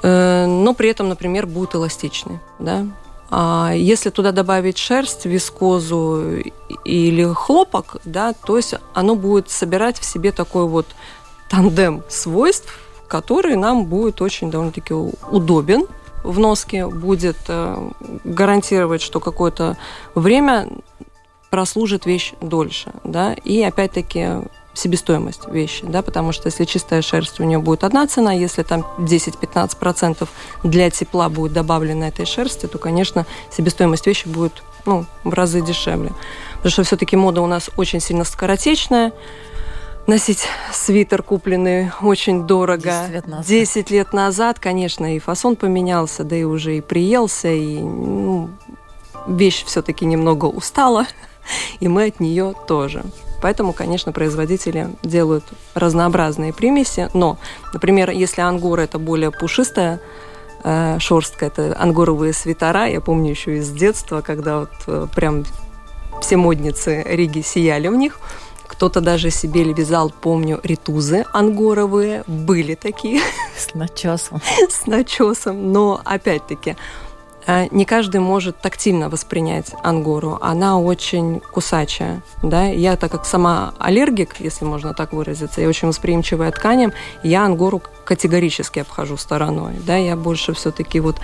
но 0.04 0.74
при 0.74 0.90
этом, 0.90 1.10
например, 1.10 1.46
будет 1.46 1.76
эластичный. 1.76 2.40
Да? 2.60 2.86
А 3.32 3.74
если 3.76 4.10
туда 4.10 4.32
добавить 4.32 4.78
шерсть, 4.78 5.26
вискозу 5.26 6.42
или 6.84 7.32
хлопок, 7.34 7.98
да, 8.04 8.34
то 8.34 8.58
есть 8.58 8.76
оно 8.94 9.16
будет 9.16 9.50
собирать 9.50 10.00
в 10.00 10.06
себе 10.06 10.32
такой 10.32 10.66
вот 10.66 10.88
тандем 11.50 12.04
свойств, 12.10 12.80
который 13.08 13.56
нам 13.56 13.86
будет 13.86 14.22
очень 14.22 14.50
довольно-таки 14.50 14.94
удобен 14.94 15.86
в 16.24 16.40
носке, 16.40 16.88
будет 16.88 17.38
э, 17.48 17.92
гарантировать, 18.24 19.02
что 19.02 19.20
какое-то 19.20 19.78
время 20.16 20.68
прослужит 21.50 22.06
вещь 22.06 22.34
дольше. 22.42 22.92
Да? 23.04 23.34
И 23.34 23.62
опять-таки 23.62 24.28
себестоимость 24.74 25.48
вещи, 25.48 25.86
да, 25.86 26.02
потому 26.02 26.32
что 26.32 26.48
если 26.48 26.66
чистая 26.66 27.02
шерсть, 27.02 27.40
у 27.40 27.44
нее 27.44 27.60
будет 27.60 27.84
одна 27.84 28.08
цена, 28.08 28.34
если 28.34 28.64
там 28.64 28.86
10-15% 28.98 30.28
для 30.64 30.90
тепла 30.90 31.30
будет 31.30 31.54
добавлено 31.54 32.08
этой 32.08 32.26
шерсти, 32.26 32.68
то, 32.68 32.78
конечно, 32.78 33.26
себестоимость 33.52 34.08
вещи 34.08 34.28
будет 34.28 34.64
ну, 34.86 35.06
в 35.24 35.34
разы 35.34 35.62
дешевле. 35.62 36.12
Потому 36.56 36.72
что 36.72 36.84
все-таки 36.84 37.16
мода 37.16 37.42
у 37.42 37.48
нас 37.48 37.70
очень 37.78 38.00
сильно 38.00 38.24
скоротечная, 38.24 39.12
носить 40.08 40.48
свитер, 40.74 41.24
купленный 41.24 41.92
очень 42.02 42.48
дорого. 42.48 42.84
10 42.84 43.10
лет 43.12 43.28
назад. 43.28 43.46
10 43.46 43.92
лет 43.92 44.14
назад, 44.14 44.60
конечно, 44.60 45.16
и 45.16 45.20
фасон 45.20 45.56
поменялся, 45.56 46.24
да 46.24 46.36
и 46.36 46.44
уже 46.44 46.78
и 46.78 46.82
приелся, 46.82 47.50
и 47.50 47.80
ну, 47.80 48.50
вещь 49.28 49.64
все-таки 49.66 50.06
немного 50.06 50.46
устала, 50.46 51.06
и 51.80 51.88
мы 51.88 52.08
от 52.08 52.20
нее 52.20 52.54
тоже. 52.68 53.04
Поэтому, 53.42 53.74
конечно, 53.74 54.12
производители 54.12 54.90
делают 55.04 55.44
разнообразные 55.74 56.54
примеси. 56.54 57.10
Но, 57.14 57.38
например, 57.74 58.10
если 58.10 58.42
ангора 58.42 58.82
это 58.82 59.00
более 59.00 59.32
пушистая 59.32 60.02
э, 60.64 60.98
шерстка, 61.00 61.46
это 61.46 61.76
ангоровые 61.80 62.34
свитера. 62.34 62.88
Я 62.88 63.02
помню 63.02 63.32
еще 63.32 63.58
из 63.58 63.70
детства, 63.72 64.22
когда 64.22 64.60
вот 64.60 64.72
э, 64.88 65.08
прям 65.16 65.46
все 66.22 66.38
модницы 66.38 67.04
Риги 67.08 67.42
сияли 67.42 67.88
в 67.88 67.96
них. 67.96 68.20
Кто-то 68.68 69.02
даже 69.02 69.32
себе 69.32 69.64
вязал, 69.64 70.12
помню, 70.12 70.60
ритузы 70.64 71.26
ангоровые. 71.34 72.24
Были 72.28 72.76
такие. 72.76 73.22
С 73.58 73.74
начесом. 73.74 74.42
С 74.70 74.86
начесом. 74.86 75.72
Но, 75.72 76.02
опять-таки, 76.06 76.76
не 77.72 77.86
каждый 77.86 78.22
может 78.22 78.58
тактильно 78.60 79.10
воспринять 79.10 79.74
ангору. 79.84 80.38
Она 80.42 80.80
очень 80.80 81.40
кусачая. 81.40 82.22
Да? 82.44 82.66
Я, 82.66 82.96
так 82.96 83.12
как 83.12 83.26
сама 83.26 83.74
аллергик, 83.80 84.36
если 84.40 84.66
можно 84.66 84.94
так 84.94 85.14
выразиться, 85.14 85.62
я 85.62 85.68
очень 85.68 85.88
восприимчивая 85.88 86.52
тканям, 86.52 86.94
я 87.24 87.44
ангору 87.46 87.82
категорически 88.06 88.80
обхожу 88.80 89.18
стороной. 89.18 89.74
Да? 89.86 89.96
Я 89.96 90.16
больше 90.16 90.54
все-таки 90.54 91.00
вот 91.00 91.18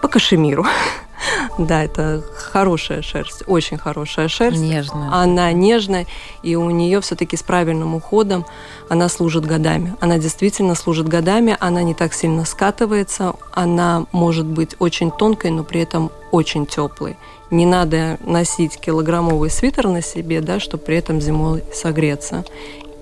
по 0.00 0.08
кашемиру. 0.08 0.66
Да, 1.58 1.84
это 1.84 2.22
хорошая 2.34 3.02
шерсть, 3.02 3.42
очень 3.46 3.78
хорошая 3.78 4.28
шерсть. 4.28 4.60
Нежная. 4.60 5.10
Она 5.12 5.52
нежная, 5.52 6.06
и 6.42 6.56
у 6.56 6.70
нее 6.70 7.00
все-таки 7.00 7.36
с 7.36 7.42
правильным 7.42 7.94
уходом 7.94 8.46
она 8.88 9.08
служит 9.08 9.44
годами. 9.44 9.96
Она 10.00 10.18
действительно 10.18 10.74
служит 10.74 11.08
годами, 11.08 11.56
она 11.60 11.82
не 11.82 11.94
так 11.94 12.14
сильно 12.14 12.44
скатывается, 12.44 13.34
она 13.52 14.06
может 14.12 14.46
быть 14.46 14.76
очень 14.78 15.10
тонкой, 15.10 15.50
но 15.50 15.64
при 15.64 15.80
этом 15.80 16.10
очень 16.30 16.66
теплой. 16.66 17.16
Не 17.50 17.64
надо 17.64 18.18
носить 18.24 18.78
килограммовый 18.78 19.50
свитер 19.50 19.88
на 19.88 20.02
себе, 20.02 20.40
да, 20.40 20.60
чтобы 20.60 20.84
при 20.84 20.96
этом 20.96 21.20
зимой 21.20 21.64
согреться. 21.72 22.44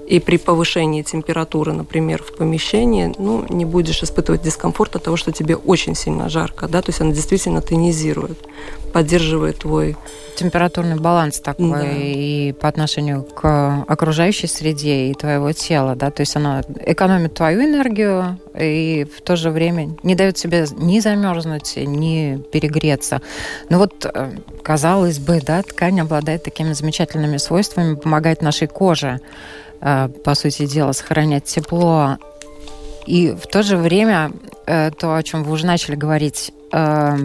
И 0.06 0.20
при 0.20 0.36
повышении 0.36 1.02
температуры, 1.02 1.72
например, 1.72 2.22
в 2.22 2.36
помещении, 2.36 3.12
ну, 3.18 3.44
не 3.48 3.64
будешь 3.64 4.02
испытывать 4.02 4.42
дискомфорт 4.42 4.94
от 4.94 5.02
того, 5.02 5.16
что 5.16 5.32
тебе 5.32 5.56
очень 5.56 5.96
сильно 5.96 6.28
жарко, 6.28 6.68
да, 6.68 6.80
то 6.80 6.90
есть 6.90 7.00
она 7.00 7.12
действительно 7.12 7.60
тонизирует, 7.60 8.38
поддерживает 8.92 9.58
твой... 9.58 9.96
Температурный 10.36 10.96
баланс 10.96 11.40
такой 11.40 11.70
да. 11.70 11.90
и 11.90 12.52
по 12.52 12.68
отношению 12.68 13.22
к 13.22 13.84
окружающей 13.88 14.46
среде 14.46 15.06
и 15.06 15.14
твоего 15.14 15.52
тела, 15.52 15.96
да, 15.96 16.10
то 16.10 16.20
есть 16.20 16.36
она 16.36 16.62
экономит 16.84 17.32
твою 17.32 17.62
энергию 17.62 18.38
и 18.54 19.06
в 19.16 19.22
то 19.22 19.36
же 19.36 19.48
время 19.48 19.96
не 20.02 20.14
дает 20.14 20.36
тебе 20.36 20.66
ни 20.76 21.00
замерзнуть, 21.00 21.76
ни 21.76 22.38
перегреться. 22.52 23.22
Ну 23.70 23.78
вот, 23.78 24.04
э, 24.04 24.32
казалось 24.62 25.18
бы, 25.18 25.40
да, 25.40 25.62
ткань 25.62 26.00
обладает 26.00 26.42
такими 26.42 26.74
замечательными 26.74 27.38
свойствами, 27.38 27.94
помогает 27.94 28.42
нашей 28.42 28.68
коже 28.68 29.22
по 29.80 30.34
сути 30.34 30.66
дела, 30.66 30.92
сохранять 30.92 31.44
тепло. 31.44 32.18
И 33.06 33.30
в 33.30 33.46
то 33.46 33.62
же 33.62 33.76
время 33.76 34.32
э, 34.66 34.90
то, 34.90 35.14
о 35.14 35.22
чем 35.22 35.44
вы 35.44 35.52
уже 35.52 35.66
начали 35.66 35.94
говорить, 35.94 36.52
э, 36.72 37.16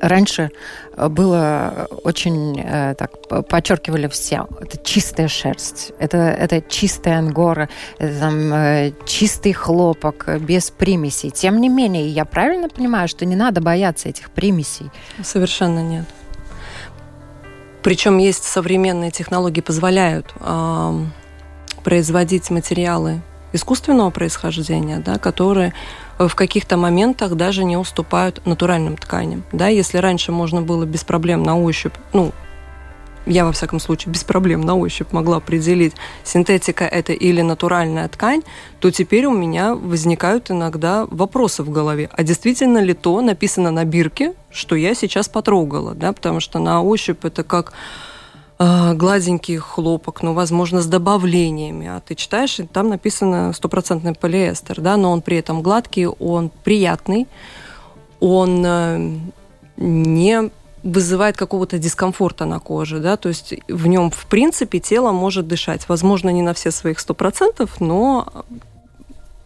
раньше 0.00 0.50
было 0.96 1.88
очень 2.04 2.62
так 2.96 3.12
подчеркивали 3.48 4.08
все. 4.08 4.46
Это 4.60 4.76
чистая 4.84 5.26
шерсть 5.26 5.92
это 5.98 6.18
это 6.18 6.60
чистая 6.60 7.18
ангора 7.18 7.70
это 7.98 8.20
там 8.20 9.06
чистый 9.06 9.52
хлопок 9.52 10.28
без 10.40 10.70
примесей. 10.70 11.30
Тем 11.30 11.60
не 11.60 11.70
менее 11.70 12.08
я 12.08 12.24
правильно 12.26 12.68
понимаю 12.68 13.08
что 13.08 13.24
не 13.24 13.36
надо 13.36 13.62
бояться 13.62 14.08
этих 14.08 14.30
примесей? 14.30 14.90
Совершенно 15.22 15.82
нет. 15.82 16.04
Причем 17.82 18.18
есть 18.18 18.44
современные 18.44 19.10
технологии 19.10 19.60
позволяют 19.60 20.32
производить 21.82 22.50
материалы 22.50 23.20
искусственного 23.52 24.10
происхождения, 24.10 24.98
да, 24.98 25.18
которые 25.18 25.74
в 26.18 26.34
каких-то 26.34 26.76
моментах 26.76 27.34
даже 27.34 27.64
не 27.64 27.76
уступают 27.76 28.44
натуральным 28.46 28.96
тканям. 28.96 29.44
Да, 29.52 29.68
если 29.68 29.98
раньше 29.98 30.32
можно 30.32 30.62
было 30.62 30.84
без 30.84 31.04
проблем 31.04 31.42
на 31.42 31.58
ощупь, 31.58 31.94
ну, 32.12 32.32
я, 33.24 33.44
во 33.44 33.52
всяком 33.52 33.78
случае, 33.78 34.12
без 34.12 34.24
проблем 34.24 34.62
на 34.62 34.74
ощупь 34.74 35.12
могла 35.12 35.36
определить, 35.36 35.94
синтетика 36.24 36.84
это 36.84 37.12
или 37.12 37.40
натуральная 37.40 38.08
ткань, 38.08 38.42
то 38.80 38.90
теперь 38.90 39.26
у 39.26 39.32
меня 39.32 39.74
возникают 39.74 40.50
иногда 40.50 41.06
вопросы 41.06 41.62
в 41.62 41.70
голове. 41.70 42.10
А 42.12 42.24
действительно 42.24 42.78
ли 42.78 42.94
то 42.94 43.20
написано 43.20 43.70
на 43.70 43.84
бирке, 43.84 44.34
что 44.50 44.74
я 44.74 44.94
сейчас 44.94 45.28
потрогала? 45.28 45.94
Да? 45.94 46.12
Потому 46.12 46.40
что 46.40 46.58
на 46.58 46.82
ощупь 46.82 47.24
это 47.24 47.44
как 47.44 47.74
гладенький 48.94 49.56
хлопок, 49.56 50.22
ну, 50.22 50.34
возможно, 50.34 50.82
с 50.82 50.86
добавлениями. 50.86 51.86
А 51.88 52.00
ты 52.00 52.14
читаешь, 52.14 52.60
и 52.60 52.64
там 52.64 52.88
написано 52.88 53.52
стопроцентный 53.52 54.14
полиэстер, 54.14 54.80
да, 54.80 54.96
но 54.96 55.12
он 55.12 55.22
при 55.22 55.36
этом 55.36 55.62
гладкий, 55.62 56.06
он 56.06 56.50
приятный, 56.64 57.26
он 58.20 58.64
э, 58.64 59.18
не 59.76 60.50
вызывает 60.82 61.36
какого-то 61.36 61.78
дискомфорта 61.78 62.44
на 62.44 62.58
коже, 62.58 62.98
да, 62.98 63.16
то 63.16 63.28
есть 63.28 63.54
в 63.68 63.86
нем, 63.86 64.10
в 64.10 64.26
принципе, 64.26 64.80
тело 64.80 65.12
может 65.12 65.46
дышать. 65.46 65.88
Возможно, 65.88 66.30
не 66.30 66.42
на 66.42 66.54
все 66.54 66.70
своих 66.70 66.98
сто 66.98 67.14
процентов, 67.14 67.80
но 67.80 68.44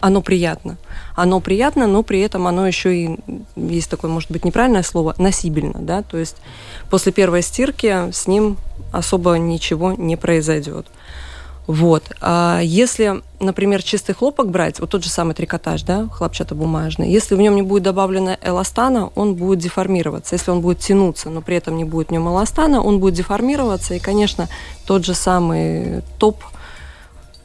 оно 0.00 0.20
приятно. 0.20 0.76
Оно 1.14 1.40
приятно, 1.40 1.86
но 1.86 2.02
при 2.02 2.20
этом 2.20 2.46
оно 2.46 2.66
еще 2.66 2.94
и, 2.94 3.18
есть 3.56 3.90
такое, 3.90 4.10
может 4.10 4.30
быть, 4.30 4.44
неправильное 4.44 4.82
слово, 4.82 5.14
носибельно, 5.18 5.78
да, 5.80 6.02
то 6.02 6.18
есть 6.18 6.36
после 6.90 7.12
первой 7.12 7.42
стирки 7.42 8.10
с 8.12 8.26
ним 8.26 8.56
особо 8.92 9.34
ничего 9.38 9.92
не 9.92 10.16
произойдет. 10.16 10.86
Вот. 11.66 12.04
А 12.20 12.60
если, 12.62 13.22
например, 13.40 13.82
чистый 13.82 14.14
хлопок 14.14 14.50
брать, 14.50 14.78
вот 14.78 14.90
тот 14.90 15.02
же 15.02 15.10
самый 15.10 15.34
трикотаж, 15.34 15.82
да, 15.82 16.08
хлопчатобумажный, 16.12 17.10
если 17.10 17.34
в 17.34 17.40
нем 17.40 17.56
не 17.56 17.62
будет 17.62 17.82
добавлено 17.82 18.36
эластана, 18.40 19.08
он 19.16 19.34
будет 19.34 19.58
деформироваться. 19.58 20.36
Если 20.36 20.52
он 20.52 20.60
будет 20.60 20.78
тянуться, 20.78 21.28
но 21.28 21.40
при 21.40 21.56
этом 21.56 21.76
не 21.76 21.84
будет 21.84 22.08
в 22.08 22.12
нем 22.12 22.28
эластана, 22.28 22.80
он 22.80 23.00
будет 23.00 23.14
деформироваться. 23.14 23.94
И, 23.94 23.98
конечно, 23.98 24.48
тот 24.86 25.04
же 25.04 25.14
самый 25.14 26.02
топ 26.18 26.44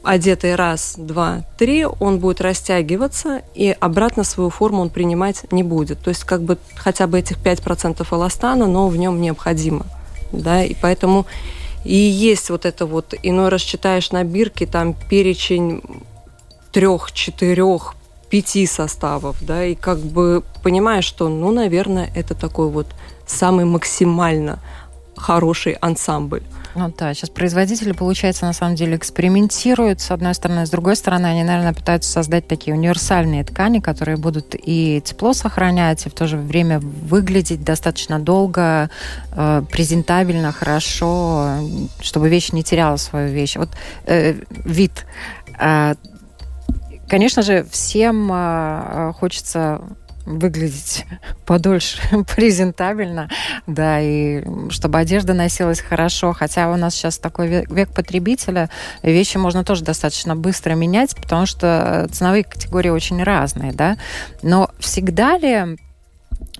одетый 0.04 0.56
раз, 0.56 0.96
два, 0.98 1.44
три, 1.58 1.86
он 1.86 2.20
будет 2.20 2.42
растягиваться, 2.42 3.42
и 3.54 3.76
обратно 3.80 4.24
свою 4.24 4.50
форму 4.50 4.82
он 4.82 4.90
принимать 4.90 5.52
не 5.52 5.64
будет. 5.64 6.00
То 6.00 6.10
есть 6.10 6.24
как 6.24 6.42
бы 6.42 6.58
хотя 6.76 7.08
бы 7.08 7.20
этих 7.20 7.38
5% 7.38 8.06
эластана, 8.12 8.68
но 8.68 8.88
в 8.88 8.98
нем 8.98 9.22
необходимо. 9.22 9.86
Да, 10.32 10.64
и 10.64 10.76
поэтому 10.76 11.26
и 11.84 11.96
есть 11.96 12.50
вот 12.50 12.66
это 12.66 12.86
вот, 12.86 13.14
иной 13.22 13.50
раз 13.50 13.62
читаешь 13.62 14.12
на 14.12 14.24
бирке, 14.24 14.66
там 14.66 14.94
перечень 14.94 15.82
трех, 16.72 17.12
четырех, 17.12 17.96
пяти 18.30 18.66
составов, 18.66 19.38
да, 19.42 19.66
и 19.66 19.76
как 19.76 20.00
бы 20.00 20.44
понимаешь, 20.64 21.04
что, 21.04 21.28
ну, 21.28 21.52
наверное, 21.52 22.10
это 22.16 22.34
такой 22.34 22.70
вот 22.70 22.88
самый 23.28 23.66
максимально 23.66 24.60
хороший 25.22 25.74
ансамбль. 25.74 26.42
Ну 26.76 26.94
да, 26.98 27.14
сейчас 27.14 27.30
производители, 27.30 27.92
получается, 27.92 28.46
на 28.46 28.54
самом 28.54 28.76
деле 28.76 28.96
экспериментируют, 28.96 30.00
с 30.00 30.12
одной 30.12 30.34
стороны. 30.34 30.66
С 30.66 30.70
другой 30.70 30.96
стороны, 30.96 31.28
они, 31.28 31.44
наверное, 31.44 31.74
пытаются 31.74 32.10
создать 32.10 32.48
такие 32.48 32.76
универсальные 32.76 33.44
ткани, 33.44 33.80
которые 33.80 34.18
будут 34.18 34.56
и 34.56 35.02
тепло 35.04 35.34
сохранять, 35.34 36.06
и 36.06 36.10
в 36.10 36.14
то 36.14 36.28
же 36.28 36.38
время 36.38 36.80
выглядеть 36.80 37.64
достаточно 37.64 38.20
долго, 38.20 38.90
э, 39.32 39.64
презентабельно, 39.70 40.52
хорошо, 40.52 41.58
чтобы 42.00 42.30
вещь 42.30 42.52
не 42.52 42.64
теряла 42.64 42.98
свою 42.98 43.34
вещь. 43.34 43.58
Вот 43.58 43.70
э, 44.06 44.36
вид. 44.50 45.06
Э, 45.60 45.96
конечно 47.10 47.42
же, 47.42 47.66
всем 47.70 48.32
э, 48.32 49.14
хочется 49.20 49.82
выглядеть 50.26 51.06
подольше, 51.46 52.00
презентабельно, 52.36 53.30
да, 53.68 54.00
и 54.02 54.44
чтобы 54.70 55.00
одежда 55.00 55.34
носилась 55.34 55.82
хорошо. 55.82 56.34
Хотя 56.34 56.72
у 56.72 56.78
нас 56.78 56.96
сейчас 56.96 57.18
такой 57.18 57.66
век, 57.70 57.90
потребителя, 57.94 58.70
вещи 59.04 59.38
можно 59.38 59.64
тоже 59.64 59.84
достаточно 59.84 60.36
быстро 60.36 60.74
менять, 60.74 61.16
потому 61.16 61.46
что 61.46 62.08
ценовые 62.12 62.44
категории 62.44 62.90
очень 62.90 63.22
разные, 63.24 63.74
да. 63.74 63.98
Но 64.42 64.70
всегда 64.80 65.38
ли 65.38 65.78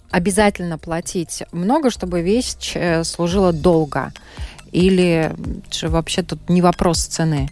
обязательно 0.10 0.78
платить 0.78 1.44
много, 1.52 1.90
чтобы 1.90 2.22
вещь 2.22 2.74
э, 2.76 3.04
служила 3.04 3.54
долго? 3.54 4.12
Или 4.72 5.34
вообще 5.82 6.24
тут 6.24 6.50
не 6.50 6.62
вопрос 6.62 7.06
цены 7.06 7.50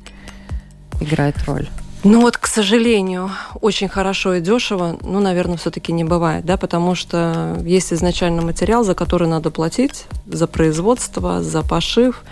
играет 1.02 1.36
роль? 1.46 1.68
Ну 2.04 2.22
вот, 2.22 2.38
к 2.38 2.48
сожалению, 2.48 3.30
очень 3.60 3.90
хорошо 3.90 4.36
и 4.36 4.42
дешево, 4.42 4.98
ну, 5.02 5.20
наверное, 5.20 5.58
все-таки 5.58 5.92
не 5.92 6.06
бывает, 6.06 6.46
да, 6.46 6.56
потому 6.56 6.96
что 6.96 7.58
есть 7.66 7.92
изначально 7.92 8.42
материал, 8.42 8.86
за 8.86 8.96
который 8.96 9.28
надо 9.28 9.52
платить, 9.52 10.06
за 10.26 10.48
производство, 10.48 11.44
за 11.44 11.62
пошив. 11.62 12.24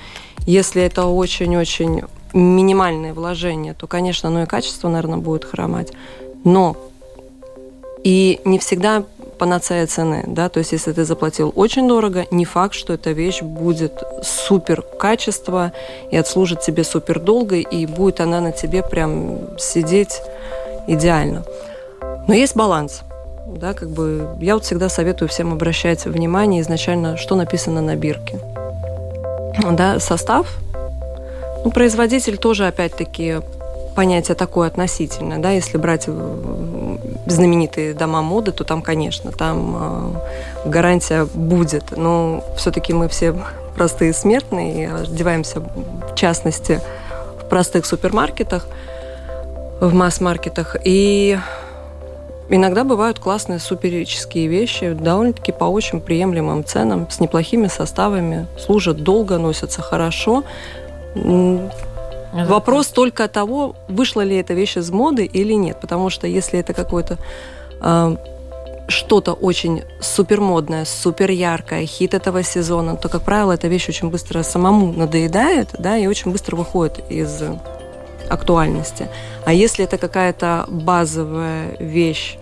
Если 0.46 0.82
это 0.82 1.06
очень-очень 1.06 2.04
минимальные 2.34 3.12
вложения, 3.12 3.74
то, 3.74 3.88
конечно, 3.88 4.30
ну 4.30 4.44
и 4.44 4.46
качество, 4.46 4.88
наверное, 4.88 5.18
будет 5.18 5.44
хромать. 5.44 5.92
Но 6.46 6.78
и 8.06 8.40
не 8.46 8.60
всегда 8.60 9.04
панацея 9.38 9.88
цены, 9.88 10.24
да, 10.28 10.50
то 10.50 10.60
есть 10.60 10.72
если 10.72 10.92
ты 10.92 11.06
заплатил 11.06 11.54
очень 11.56 11.88
дорого, 11.88 12.26
не 12.32 12.46
факт, 12.46 12.74
что 12.74 12.94
эта 12.94 13.12
вещь 13.12 13.42
будет 13.42 14.04
супер 14.24 14.82
качество 14.82 15.72
и 16.12 16.18
отслужит 16.18 16.62
тебе 16.62 16.84
супер 16.84 17.20
долго, 17.20 17.58
и 17.58 17.86
будет 17.86 18.20
она 18.20 18.42
на 18.42 18.52
тебе 18.52 18.84
прям 18.84 19.58
сидеть 19.58 20.22
идеально. 20.88 21.44
Но 22.28 22.34
есть 22.34 22.56
баланс. 22.56 23.02
Да, 23.48 23.74
как 23.74 23.90
бы 23.90 24.36
я 24.42 24.56
вот 24.56 24.66
всегда 24.66 24.90
советую 24.90 25.30
всем 25.30 25.54
обращать 25.54 26.06
внимание 26.06 26.62
изначально, 26.62 27.16
что 27.16 27.36
написано 27.36 27.82
на 27.82 27.96
бирке. 27.96 28.40
Да, 29.72 30.00
состав. 30.00 30.48
Ну, 31.64 31.72
производитель 31.72 32.38
тоже, 32.38 32.68
опять-таки, 32.68 33.38
понятие 33.98 34.36
такое 34.36 34.68
относительное, 34.68 35.40
да, 35.40 35.50
если 35.50 35.80
брать 35.80 36.04
э, 36.06 36.98
знаменитые 37.26 37.96
дома 37.96 38.22
моды, 38.22 38.52
то 38.52 38.64
там, 38.64 38.84
конечно, 38.84 39.32
там 39.32 39.76
э, 40.66 40.70
гарантия 40.70 41.26
будет, 41.26 41.98
но 41.98 42.44
все-таки 42.58 42.94
мы 42.94 43.10
все 43.10 43.34
простые 43.76 44.14
смертные 44.14 44.84
и 44.84 44.86
одеваемся, 44.86 45.62
в 45.62 46.14
частности, 46.14 46.80
в 47.42 47.50
простых 47.50 47.88
супермаркетах, 47.88 48.68
в 49.82 49.92
масс-маркетах, 49.94 50.76
и 50.84 51.40
Иногда 52.50 52.86
бывают 52.86 53.20
классные 53.20 53.60
суперические 53.60 54.48
вещи, 54.48 54.94
довольно-таки 54.94 55.52
по 55.52 55.66
очень 55.66 56.00
приемлемым 56.00 56.64
ценам, 56.64 57.10
с 57.10 57.20
неплохими 57.20 57.68
составами, 57.68 58.48
служат 58.58 59.04
долго, 59.04 59.38
носятся 59.38 59.82
хорошо. 59.82 60.46
Это 62.38 62.50
Вопрос 62.50 62.88
только 62.88 63.28
того, 63.28 63.76
вышла 63.88 64.22
ли 64.22 64.36
эта 64.38 64.54
вещь 64.54 64.78
из 64.78 64.92
моды 64.92 65.26
или 65.26 65.54
нет. 65.54 65.80
Потому 65.82 66.10
что 66.10 66.28
если 66.28 66.60
это 66.60 66.74
какое-то 66.74 67.18
э, 67.82 68.16
что-то 68.88 69.34
очень 69.34 69.84
супермодное, 70.00 70.86
супер 70.86 71.32
яркое, 71.32 71.86
хит 71.86 72.14
этого 72.14 72.44
сезона, 72.44 72.96
то, 72.96 73.10
как 73.10 73.24
правило, 73.24 73.54
эта 73.54 73.68
вещь 73.68 73.90
очень 73.90 74.10
быстро 74.10 74.44
самому 74.44 74.94
надоедает, 74.94 75.70
да, 75.80 75.98
и 75.98 76.08
очень 76.08 76.32
быстро 76.32 76.56
выходит 76.56 77.00
из 77.10 77.42
актуальности. 78.30 79.10
А 79.46 79.54
если 79.54 79.86
это 79.86 79.98
какая-то 79.98 80.66
базовая 80.68 81.76
вещь, 81.80 82.38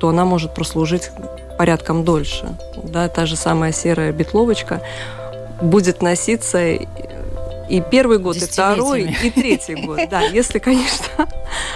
то 0.00 0.08
она 0.08 0.24
может 0.24 0.54
прослужить 0.54 1.10
порядком 1.58 2.04
дольше. 2.04 2.56
Да, 2.82 3.08
та 3.08 3.26
же 3.26 3.36
самая 3.36 3.72
серая 3.72 4.12
бетловочка 4.12 4.82
будет 5.60 6.02
носиться 6.02 6.78
и 7.70 7.80
первый 7.80 8.18
год, 8.18 8.36
и 8.36 8.40
второй, 8.40 9.16
и 9.22 9.30
третий 9.30 9.76
год. 9.76 10.00
Да, 10.10 10.20
если, 10.32 10.58
конечно, 10.58 11.28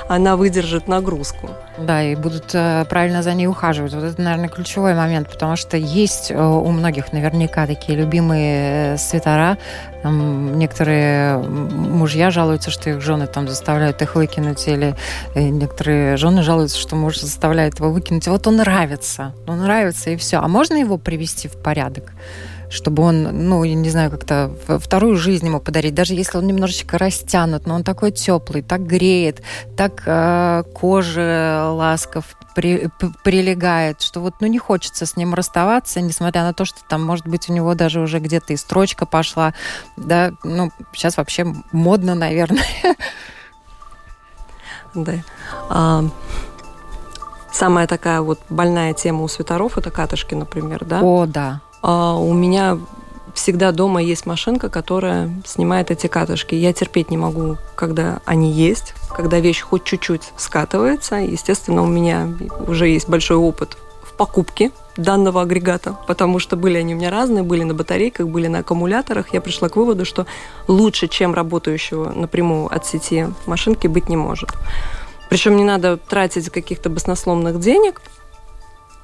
она 0.09 0.37
выдержит 0.37 0.89
нагрузку. 0.89 1.51
Да, 1.79 2.03
и 2.03 2.17
будут 2.17 2.53
э, 2.53 2.85
правильно 2.89 3.23
за 3.23 3.33
ней 3.35 3.47
ухаживать. 3.47 3.95
Вот 3.95 4.03
это, 4.03 4.21
наверное, 4.21 4.49
ключевой 4.49 4.95
момент, 4.95 5.31
потому 5.31 5.55
что 5.55 5.77
есть 5.77 6.31
э, 6.31 6.37
у 6.37 6.69
многих 6.71 7.13
наверняка 7.13 7.67
такие 7.67 7.97
любимые 7.97 8.95
э, 8.95 8.99
свитера. 8.99 9.57
Там 10.03 10.59
некоторые 10.59 11.39
мужья 11.39 12.31
жалуются, 12.31 12.71
что 12.71 12.91
их 12.91 13.01
жены 13.01 13.27
там 13.27 13.49
заставляют 13.49 14.03
их 14.03 14.17
выкинуть, 14.17 14.67
или 14.67 14.95
некоторые 15.35 16.19
жены 16.19 16.43
жалуются, 16.43 16.79
что 16.79 16.95
муж 16.95 17.21
заставляет 17.21 17.79
его 17.79 17.91
выкинуть. 17.91 18.27
Вот 18.27 18.47
он 18.47 18.57
нравится, 18.57 19.33
он 19.47 19.61
нравится, 19.63 20.11
и 20.11 20.17
все. 20.17 20.39
А 20.39 20.49
можно 20.49 20.75
его 20.75 20.99
привести 20.99 21.49
в 21.49 21.57
порядок? 21.57 22.13
Чтобы 22.75 23.05
он, 23.05 23.49
ну, 23.49 23.63
я 23.63 23.75
не 23.75 23.89
знаю, 23.89 24.11
как-то 24.11 24.51
вторую 24.81 25.17
жизнь 25.17 25.47
ему 25.47 25.61
подарить, 25.61 25.95
даже 25.95 26.15
если 26.15 26.39
он 26.39 26.47
немножечко 26.47 26.99
растянут, 26.99 27.67
но 27.67 27.77
он 27.77 27.85
такой 27.85 28.11
теплый, 28.11 28.63
так 28.63 28.85
греет, 28.85 29.43
так 29.77 30.03
э, 30.07 30.65
кожа 30.75 31.71
ласков 31.73 32.37
при, 32.55 32.91
прилегает, 33.23 34.03
что 34.03 34.21
вот, 34.21 34.35
ну, 34.41 34.49
не 34.49 34.59
хочется 34.59 35.07
с 35.07 35.17
ним 35.17 35.35
расставаться, 35.35 36.01
несмотря 36.01 36.43
на 36.43 36.53
то, 36.53 36.65
что 36.65 36.81
там, 36.89 37.05
может 37.05 37.29
быть, 37.29 37.49
у 37.49 37.53
него 37.53 37.75
даже 37.75 38.01
уже 38.01 38.19
где-то 38.19 38.53
и 38.53 38.57
строчка 38.57 39.07
пошла, 39.07 39.55
да, 39.97 40.33
ну, 40.43 40.71
сейчас 40.93 41.17
вообще 41.17 41.47
модно, 41.73 42.15
наверное. 42.15 42.65
Да. 44.97 45.15
А, 45.71 46.05
самая 47.53 47.89
такая 47.89 48.21
вот 48.21 48.39
больная 48.49 48.95
тема 48.95 49.23
у 49.23 49.29
свитеров 49.29 49.77
это 49.77 49.91
катышки, 49.91 50.37
например, 50.37 50.85
да? 50.85 51.01
О, 51.03 51.27
да. 51.27 51.63
А, 51.87 52.17
у 52.17 52.33
меня 52.33 52.79
всегда 53.35 53.71
дома 53.71 54.03
есть 54.03 54.25
машинка, 54.25 54.71
которая 54.71 55.31
снимает 55.45 55.91
эти 55.91 56.07
катышки. 56.07 56.55
Я 56.55 56.73
терпеть 56.73 57.11
не 57.11 57.19
могу, 57.19 57.59
когда 57.75 58.23
они 58.25 58.51
есть, 58.51 58.95
когда 59.15 59.39
вещь 59.39 59.61
хоть 59.61 59.85
чуть-чуть 59.85 60.33
скатывается. 60.39 61.17
Естественно, 61.17 61.83
у 61.83 61.87
меня 61.87 62.33
уже 62.67 62.89
есть 62.89 63.07
большой 63.07 63.37
опыт 63.37 63.77
в 64.03 64.15
покупке 64.15 64.71
данного 64.97 65.43
агрегата, 65.43 65.99
потому 66.07 66.39
что 66.39 66.57
были 66.57 66.79
они 66.79 66.95
у 66.95 66.97
меня 66.97 67.11
разные, 67.11 67.43
были 67.43 67.65
на 67.65 67.75
батарейках, 67.75 68.29
были 68.29 68.47
на 68.47 68.61
аккумуляторах. 68.61 69.35
Я 69.35 69.43
пришла 69.43 69.69
к 69.69 69.77
выводу, 69.77 70.07
что 70.07 70.25
лучше, 70.69 71.07
чем 71.07 71.35
работающего 71.35 72.13
напрямую 72.13 72.75
от 72.75 72.87
сети 72.87 73.27
машинки, 73.45 73.89
быть 73.89 74.09
не 74.09 74.17
может. 74.17 74.55
Причем 75.29 75.59
не 75.59 75.65
надо 75.65 75.99
тратить 75.99 76.49
каких-то 76.49 76.89
баснословных 76.89 77.61
денег. 77.61 78.01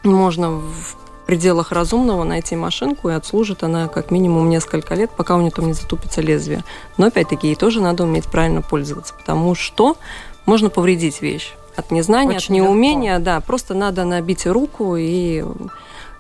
Можно 0.03 0.53
в 0.53 0.97
пределах 1.31 1.71
разумного 1.71 2.25
найти 2.25 2.57
машинку, 2.57 3.09
и 3.09 3.13
отслужит 3.13 3.63
она 3.63 3.87
как 3.87 4.11
минимум 4.11 4.51
несколько 4.51 4.97
лет, 4.97 5.13
пока 5.17 5.37
у 5.37 5.41
нее 5.41 5.53
там 5.53 5.69
не 5.69 5.75
затупится 5.75 6.21
лезвие. 6.21 6.65
Но 6.97 7.07
опять-таки 7.07 7.47
ей 7.47 7.55
тоже 7.55 7.81
надо 7.81 8.03
уметь 8.03 8.25
правильно 8.25 8.63
пользоваться, 8.63 9.15
потому 9.15 9.55
что 9.55 9.97
можно 10.45 10.71
повредить 10.71 11.23
вещь 11.23 11.55
от 11.77 11.93
незнания, 11.93 12.39
Очень 12.39 12.61
от 12.61 12.67
неумения, 12.67 13.13
легко. 13.13 13.25
да, 13.27 13.41
просто 13.41 13.75
надо 13.75 14.03
набить 14.03 14.45
руку 14.45 14.97
и, 14.97 15.45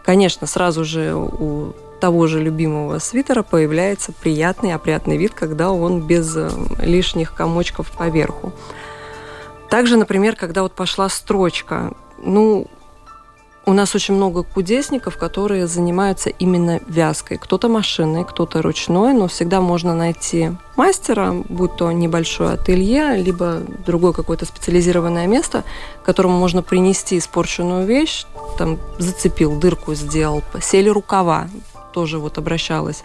конечно, 0.04 0.46
сразу 0.46 0.84
же 0.84 1.12
у 1.16 1.72
того 1.98 2.28
же 2.28 2.40
любимого 2.40 3.00
свитера 3.00 3.42
появляется 3.42 4.12
приятный, 4.12 4.74
опрятный 4.74 5.16
вид, 5.16 5.32
когда 5.34 5.72
он 5.72 6.02
без 6.02 6.36
э, 6.36 6.48
лишних 6.78 7.34
комочков 7.34 7.90
поверху. 7.90 8.52
Также, 9.70 9.96
например, 9.96 10.36
когда 10.36 10.62
вот 10.62 10.70
пошла 10.70 11.08
строчка, 11.08 11.94
ну, 12.22 12.68
у 13.66 13.72
нас 13.72 13.94
очень 13.94 14.14
много 14.14 14.42
кудесников, 14.42 15.16
которые 15.16 15.66
занимаются 15.66 16.30
именно 16.30 16.80
вязкой. 16.88 17.38
Кто-то 17.38 17.68
машинной, 17.68 18.24
кто-то 18.24 18.62
ручной, 18.62 19.12
но 19.12 19.28
всегда 19.28 19.60
можно 19.60 19.94
найти 19.94 20.52
мастера, 20.76 21.34
будь 21.48 21.76
то 21.76 21.92
небольшое 21.92 22.54
ателье, 22.54 23.16
либо 23.16 23.60
другое 23.86 24.12
какое-то 24.12 24.46
специализированное 24.46 25.26
место, 25.26 25.64
которому 26.02 26.38
можно 26.38 26.62
принести 26.62 27.18
испорченную 27.18 27.86
вещь, 27.86 28.24
там 28.56 28.78
зацепил, 28.98 29.58
дырку 29.58 29.94
сделал, 29.94 30.42
сели 30.60 30.88
рукава, 30.88 31.48
тоже 31.92 32.18
вот 32.18 32.38
обращалась 32.38 33.04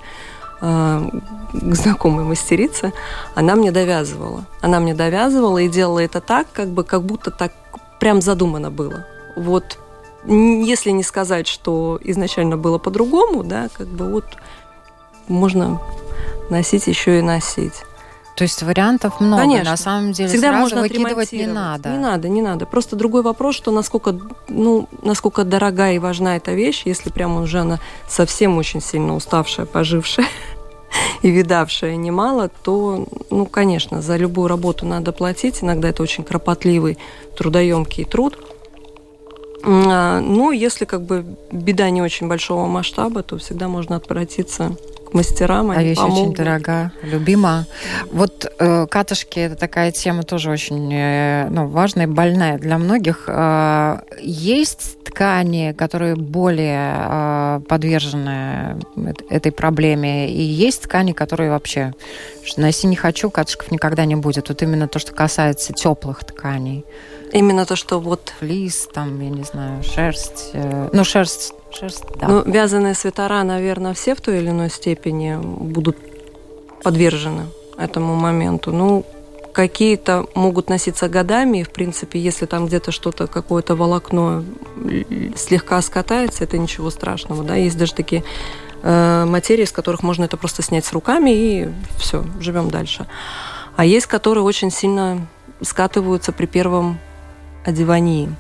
э, 0.62 1.10
к 1.52 1.76
знакомой 1.76 2.24
мастерице, 2.24 2.94
она 3.36 3.56
мне 3.56 3.72
довязывала. 3.72 4.46
Она 4.62 4.80
мне 4.80 4.94
довязывала 4.94 5.58
и 5.58 5.68
делала 5.68 6.00
это 6.00 6.22
так, 6.22 6.48
как 6.54 6.70
бы, 6.70 6.84
как 6.84 7.04
будто 7.04 7.30
так 7.30 7.52
прям 8.00 8.22
задумано 8.22 8.72
было. 8.72 9.06
Вот 9.36 9.80
если 10.28 10.92
не 10.92 11.04
сказать, 11.04 11.48
что 11.48 12.00
изначально 12.04 12.58
было 12.58 12.78
по-другому, 12.78 13.44
да, 13.44 13.70
как 13.74 13.88
бы 13.88 14.12
вот 14.12 14.26
можно 15.28 15.80
носить 16.50 16.88
еще 16.88 17.20
и 17.20 17.22
носить. 17.22 17.84
То 18.36 18.44
есть 18.44 18.62
вариантов 18.64 19.22
много. 19.22 19.44
Конечно. 19.44 19.72
На 19.72 19.78
самом 19.78 20.12
деле 20.12 20.28
Всегда 20.28 20.50
сразу 20.50 20.62
можно 20.62 20.82
выкидывать 20.82 21.32
не 21.32 21.48
надо. 21.48 21.90
Не 21.90 21.98
надо, 21.98 22.28
не 22.28 22.42
надо. 22.42 22.66
Просто 22.66 22.98
другой 22.98 23.22
вопрос, 23.22 23.56
что 23.56 23.72
насколько, 23.72 24.20
ну, 24.50 24.90
насколько 25.02 25.46
дорогая 25.46 25.96
и 25.96 26.00
важна 26.00 26.36
эта 26.36 26.52
вещь, 26.52 26.82
если 26.86 27.10
прямо 27.10 27.42
уже 27.42 27.60
она 27.60 27.80
совсем 28.10 28.58
очень 28.58 28.82
сильно 28.82 29.16
уставшая, 29.16 29.66
пожившая 29.66 30.28
и 31.22 31.30
видавшая 31.30 31.96
немало, 31.96 32.50
то, 32.50 33.08
ну, 33.30 33.46
конечно, 33.46 34.02
за 34.02 34.18
любую 34.18 34.50
работу 34.50 34.86
надо 34.86 35.14
платить. 35.14 35.64
Иногда 35.64 35.90
это 35.90 36.04
очень 36.04 36.26
кропотливый, 36.26 36.98
трудоемкий 37.38 38.04
труд. 38.04 38.38
А, 39.66 40.20
ну, 40.20 40.52
если 40.52 40.86
как 40.86 41.02
бы 41.02 41.26
беда 41.52 41.90
не 41.90 42.02
очень 42.02 42.28
большого 42.28 42.68
масштаба, 42.68 43.24
то 43.24 43.38
всегда 43.38 43.68
можно 43.68 43.96
обратиться 43.96 44.76
к 45.10 45.14
мастерам. 45.14 45.72
А 45.72 45.82
вещь 45.82 45.98
помогут. 45.98 46.20
очень 46.20 46.36
дорога, 46.36 46.92
любима. 47.02 47.66
Вот 48.12 48.46
э, 48.60 48.88
катышки 48.88 49.40
это 49.40 49.56
такая 49.56 49.92
тема 49.92 50.24
тоже 50.24 50.52
очень 50.52 50.94
э, 50.94 51.48
ну, 51.50 51.68
важная 51.68 52.08
больная 52.08 52.60
для 52.60 52.78
многих. 52.78 53.26
Э, 53.28 54.02
есть 54.22 55.04
ткани, 55.04 55.74
которые 55.74 56.16
более 56.16 56.94
э, 56.98 57.62
подвержены 57.68 58.78
этой 59.30 59.52
проблеме, 59.52 60.30
и 60.30 60.42
есть 60.42 60.84
ткани, 60.84 61.14
которые 61.14 61.50
вообще 61.50 61.94
носи 62.58 62.88
не 62.88 62.96
хочу, 62.96 63.32
катышков 63.32 63.72
никогда 63.72 64.06
не 64.06 64.16
будет. 64.16 64.50
Вот 64.50 64.62
именно 64.62 64.88
то, 64.88 65.00
что 65.00 65.12
касается 65.12 65.74
теплых 65.74 66.24
тканей. 66.24 66.86
Именно 67.36 67.66
то, 67.66 67.76
что 67.76 68.00
вот... 68.00 68.34
Флис, 68.40 68.88
там, 68.94 69.20
я 69.20 69.30
не 69.30 69.44
знаю, 69.44 69.84
шерсть. 69.84 70.52
Э, 70.54 70.90
ну, 70.94 71.04
шерсть, 71.04 71.54
шерсть, 71.70 72.06
да. 72.18 72.30
Ну, 72.30 72.44
вязаные 72.46 72.94
свитера, 72.94 73.44
наверное, 73.44 73.94
все 73.94 74.16
в 74.16 74.22
той 74.22 74.38
или 74.38 74.52
иной 74.52 74.70
степени 74.70 75.38
будут 75.38 75.98
подвержены 76.82 77.48
этому 77.78 78.16
моменту. 78.16 78.72
Ну, 78.72 79.06
какие-то 79.52 80.28
могут 80.34 80.70
носиться 80.70 81.10
годами, 81.10 81.58
и, 81.58 81.64
в 81.64 81.72
принципе, 81.72 82.20
если 82.22 82.46
там 82.46 82.68
где-то 82.68 82.94
что-то, 82.94 83.28
какое-то 83.28 83.76
волокно 83.76 84.46
слегка 85.36 85.82
скатается, 85.82 86.46
это 86.46 86.58
ничего 86.58 86.90
страшного, 86.90 87.44
да, 87.44 87.56
есть 87.56 87.78
даже 87.78 87.94
такие 87.94 88.24
э, 88.82 89.26
материи, 89.26 89.64
из 89.64 89.74
которых 89.74 90.04
можно 90.04 90.24
это 90.24 90.38
просто 90.38 90.62
снять 90.62 90.86
с 90.86 90.94
руками, 90.94 91.32
и 91.32 91.70
все, 91.98 92.24
живем 92.40 92.70
дальше. 92.70 93.08
А 93.76 93.84
есть, 93.84 94.06
которые 94.06 94.46
очень 94.46 94.72
сильно 94.72 95.28
скатываются 95.62 96.32
при 96.32 96.46
первом 96.46 96.98
одевании. 97.66 98.34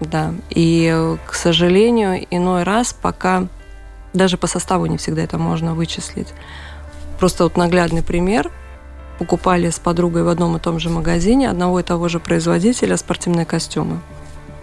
Да. 0.00 0.32
И, 0.50 1.16
к 1.26 1.34
сожалению, 1.34 2.24
иной 2.30 2.62
раз 2.62 2.92
пока 2.92 3.48
даже 4.14 4.38
по 4.38 4.46
составу 4.46 4.86
не 4.86 4.96
всегда 4.96 5.22
это 5.22 5.38
можно 5.38 5.74
вычислить. 5.74 6.28
Просто 7.18 7.44
вот 7.44 7.56
наглядный 7.56 8.02
пример. 8.02 8.50
Покупали 9.18 9.68
с 9.68 9.80
подругой 9.80 10.22
в 10.22 10.28
одном 10.28 10.56
и 10.56 10.60
том 10.60 10.78
же 10.78 10.90
магазине 10.90 11.50
одного 11.50 11.80
и 11.80 11.82
того 11.82 12.08
же 12.08 12.20
производителя 12.20 12.96
спортивные 12.96 13.44
костюмы. 13.44 14.00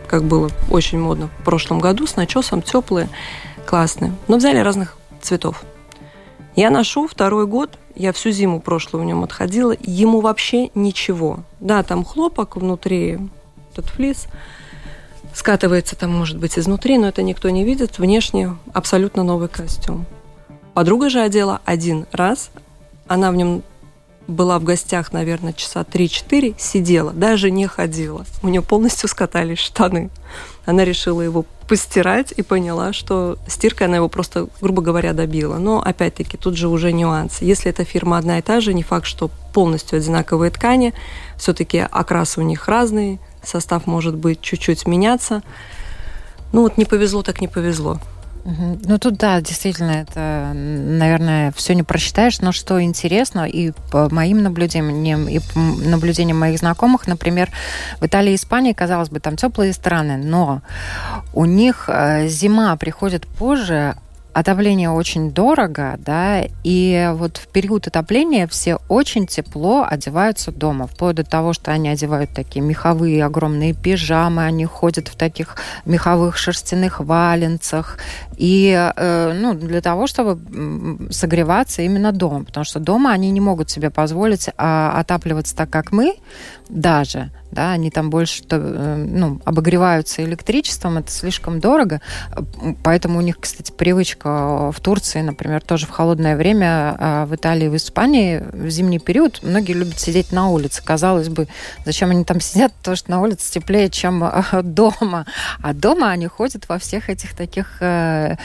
Как 0.07 0.23
было 0.23 0.49
очень 0.71 0.97
модно 0.97 1.29
в 1.39 1.43
прошлом 1.43 1.79
году, 1.79 2.07
с 2.07 2.15
начесом, 2.15 2.61
теплые, 2.61 3.09
классные. 3.65 4.13
Но 4.29 4.37
взяли 4.37 4.59
разных 4.59 4.97
цветов. 5.21 5.63
Я 6.55 6.69
ношу 6.69 7.05
второй 7.05 7.47
год, 7.47 7.77
я 7.95 8.13
всю 8.13 8.31
зиму 8.31 8.61
прошлую 8.61 9.03
в 9.03 9.05
нем 9.05 9.25
отходила, 9.25 9.75
ему 9.81 10.21
вообще 10.21 10.69
ничего. 10.73 11.39
Да, 11.59 11.83
там 11.83 12.05
хлопок 12.05 12.55
внутри, 12.55 13.19
этот 13.77 13.91
флис. 13.91 14.27
Скатывается 15.33 15.95
там, 15.95 16.11
может 16.11 16.37
быть, 16.37 16.57
изнутри, 16.57 16.97
но 16.97 17.07
это 17.07 17.21
никто 17.21 17.49
не 17.49 17.65
видит. 17.65 17.99
Внешне 17.99 18.55
абсолютно 18.73 19.23
новый 19.23 19.49
костюм. 19.49 20.05
Подруга 20.73 21.09
же 21.09 21.19
одела 21.21 21.61
один 21.65 22.05
раз. 22.11 22.51
Она 23.07 23.31
в 23.31 23.35
нем 23.35 23.63
была 24.27 24.57
в 24.59 24.63
гостях, 24.63 25.13
наверное, 25.13 25.53
часа 25.53 25.81
3-4, 25.81 26.55
сидела, 26.57 27.11
даже 27.11 27.51
не 27.51 27.67
ходила. 27.67 28.25
У 28.41 28.47
нее 28.47 28.61
полностью 28.61 29.07
скатались 29.07 29.59
штаны. 29.59 30.09
Она 30.65 30.83
решила 30.83 31.21
его 31.21 31.45
постирать 31.67 32.33
и 32.35 32.41
поняла, 32.41 32.93
что 32.93 33.37
стиркой 33.47 33.87
она 33.87 33.97
его 33.97 34.09
просто, 34.09 34.47
грубо 34.61 34.81
говоря, 34.81 35.13
добила. 35.13 35.57
Но, 35.57 35.81
опять-таки, 35.81 36.37
тут 36.37 36.55
же 36.57 36.67
уже 36.67 36.91
нюансы. 36.91 37.43
Если 37.43 37.69
эта 37.69 37.83
фирма 37.83 38.17
одна 38.17 38.39
и 38.39 38.41
та 38.41 38.61
же, 38.61 38.73
не 38.73 38.83
факт, 38.83 39.05
что 39.05 39.29
полностью 39.53 39.97
одинаковые 39.97 40.51
ткани, 40.51 40.93
все-таки 41.37 41.79
окрасы 41.79 42.39
у 42.39 42.43
них 42.43 42.67
разные, 42.67 43.19
состав 43.47 43.87
может 43.87 44.15
быть 44.15 44.41
чуть-чуть 44.41 44.87
меняться. 44.87 45.41
Ну 46.51 46.61
вот 46.61 46.77
не 46.77 46.85
повезло, 46.85 47.23
так 47.23 47.41
не 47.41 47.47
повезло. 47.47 47.99
Ну 48.45 48.99
тут 48.99 49.17
да, 49.17 49.41
действительно, 49.41 49.91
это, 49.91 50.51
наверное, 50.53 51.51
все 51.55 51.73
не 51.73 51.81
просчитаешь, 51.81 52.41
но 52.41 52.51
что 52.51 52.79
интересно, 52.79 53.47
и 53.47 53.71
по 53.91 54.07
моим 54.13 54.43
наблюдениям, 54.43 55.27
и 55.27 55.39
по 55.39 55.59
наблюдениям 55.59 56.37
моих 56.37 56.59
знакомых, 56.59 57.07
например, 57.07 57.49
в 57.99 58.05
Италии 58.05 58.33
и 58.33 58.35
Испании, 58.35 58.73
казалось 58.73 59.09
бы, 59.09 59.19
там 59.19 59.35
теплые 59.35 59.73
страны, 59.73 60.17
но 60.17 60.61
у 61.33 61.45
них 61.45 61.85
э, 61.87 62.27
зима 62.27 62.75
приходит 62.75 63.25
позже, 63.25 63.95
отопление 64.35 64.89
очень 64.89 65.31
дорого, 65.31 65.97
да, 65.97 66.43
и 66.65 67.09
вот 67.13 67.37
в 67.37 67.47
период 67.47 67.87
отопления 67.87 68.47
все 68.47 68.79
очень 68.89 69.27
тепло 69.27 69.87
одеваются 69.89 70.51
дома, 70.51 70.87
вплоть 70.87 71.15
до 71.15 71.23
того, 71.23 71.53
что 71.53 71.71
они 71.71 71.87
одевают 71.87 72.31
такие 72.31 72.59
меховые 72.59 73.23
огромные 73.23 73.73
пижамы, 73.73 74.43
они 74.43 74.65
ходят 74.65 75.07
в 75.07 75.15
таких 75.15 75.55
меховых 75.85 76.35
шерстяных 76.35 76.99
валенцах, 76.99 77.97
и 78.35 78.91
э, 78.93 79.33
ну, 79.33 79.53
для 79.53 79.79
того, 79.79 80.05
чтобы 80.05 80.37
согреваться 81.11 81.83
именно 81.83 82.11
дома, 82.11 82.43
потому 82.43 82.65
что 82.65 82.81
дома 82.81 83.11
они 83.11 83.31
не 83.31 83.39
могут 83.39 83.69
себе 83.69 83.89
позволить 83.89 84.49
а, 84.57 84.99
отапливаться 84.99 85.55
так, 85.55 85.69
как 85.69 85.93
мы, 85.93 86.17
даже, 86.67 87.31
да, 87.51 87.71
они 87.71 87.89
там 87.89 88.09
больше 88.09 88.43
э, 88.49 89.05
ну, 89.07 89.41
обогреваются 89.45 90.23
электричеством, 90.23 90.97
это 90.97 91.11
слишком 91.11 91.59
дорого, 91.59 92.01
поэтому 92.83 93.19
у 93.19 93.21
них, 93.21 93.39
кстати, 93.39 93.71
привычка 93.71 94.71
в 94.71 94.79
Турции, 94.81 95.21
например, 95.21 95.61
тоже 95.61 95.85
в 95.85 95.89
холодное 95.89 96.35
время, 96.35 96.95
а 96.99 97.25
в 97.25 97.35
Италии, 97.35 97.67
в 97.67 97.75
Испании 97.75 98.43
в 98.51 98.69
зимний 98.69 98.99
период 98.99 99.41
многие 99.43 99.73
любят 99.73 99.99
сидеть 99.99 100.31
на 100.31 100.49
улице. 100.49 100.83
Казалось 100.83 101.29
бы, 101.29 101.47
зачем 101.85 102.11
они 102.11 102.23
там 102.23 102.39
сидят, 102.41 102.73
потому 102.73 102.97
что 102.97 103.11
на 103.11 103.21
улице 103.21 103.51
теплее, 103.51 103.89
чем 103.89 104.23
дома, 104.63 105.25
а 105.61 105.73
дома 105.73 106.09
они 106.09 106.27
ходят 106.27 106.67
во 106.67 106.77
всех 106.79 107.09
этих 107.09 107.35
таких 107.35 107.77
э, 107.81 108.35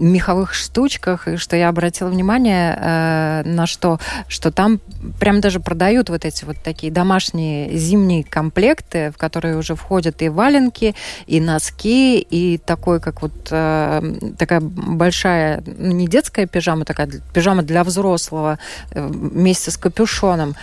меховых 0.00 0.54
штучках, 0.54 1.28
и 1.28 1.36
что 1.36 1.56
я 1.56 1.68
обратила 1.68 2.08
внимание 2.08 2.76
э, 2.80 3.42
на 3.44 3.66
что, 3.66 4.00
что 4.28 4.50
там 4.50 4.80
прям 5.18 5.40
даже 5.40 5.60
продают 5.60 6.08
вот 6.08 6.24
эти 6.24 6.44
вот 6.44 6.56
такие 6.62 6.90
домашние 6.92 7.76
зимние 7.76 8.24
комплекты, 8.24 9.10
в 9.10 9.18
которые 9.18 9.56
уже 9.56 9.74
входят 9.74 10.22
и 10.22 10.28
валенки, 10.28 10.94
и 11.26 11.40
носки, 11.40 12.18
и 12.18 12.58
такой, 12.58 13.00
как 13.00 13.22
вот 13.22 13.48
э, 13.50 14.32
такая 14.38 14.60
большая, 14.60 15.62
ну, 15.66 15.92
не 15.92 16.08
детская 16.08 16.46
пижама, 16.46 16.84
такая 16.84 17.08
пижама 17.34 17.62
для 17.62 17.84
взрослого 17.84 18.58
э, 18.92 19.06
вместе 19.06 19.70
с 19.70 19.76
капюшоном 19.76 20.56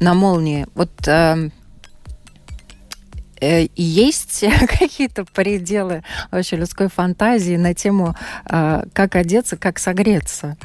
на 0.00 0.14
молнии. 0.14 0.66
Вот 0.74 0.90
э, 1.06 1.50
есть 3.40 4.44
какие-то 4.78 5.24
пределы 5.24 6.02
вообще 6.30 6.56
людской 6.56 6.88
фантазии 6.88 7.56
на 7.56 7.74
тему, 7.74 8.14
э, 8.48 8.82
как 8.92 9.16
одеться, 9.16 9.56
как 9.56 9.78
согреться? 9.78 10.56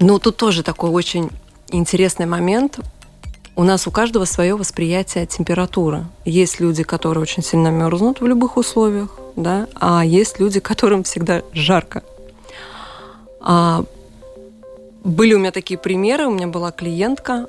Ну, 0.00 0.18
тут 0.18 0.36
тоже 0.36 0.62
такой 0.62 0.90
очень 0.90 1.30
интересный 1.70 2.26
момент. 2.26 2.78
У 3.56 3.64
нас 3.64 3.88
у 3.88 3.90
каждого 3.90 4.24
свое 4.24 4.54
восприятие 4.54 5.26
температуры. 5.26 6.06
Есть 6.24 6.60
люди, 6.60 6.84
которые 6.84 7.22
очень 7.22 7.42
сильно 7.42 7.68
мерзнут 7.68 8.20
в 8.20 8.26
любых 8.26 8.56
условиях, 8.56 9.18
да, 9.34 9.66
а 9.74 10.04
есть 10.04 10.38
люди, 10.38 10.60
которым 10.60 11.02
всегда 11.02 11.42
жарко. 11.52 12.04
А, 13.40 13.84
были 15.02 15.34
у 15.34 15.38
меня 15.38 15.50
такие 15.50 15.78
примеры. 15.78 16.26
У 16.26 16.30
меня 16.30 16.46
была 16.46 16.70
клиентка, 16.70 17.48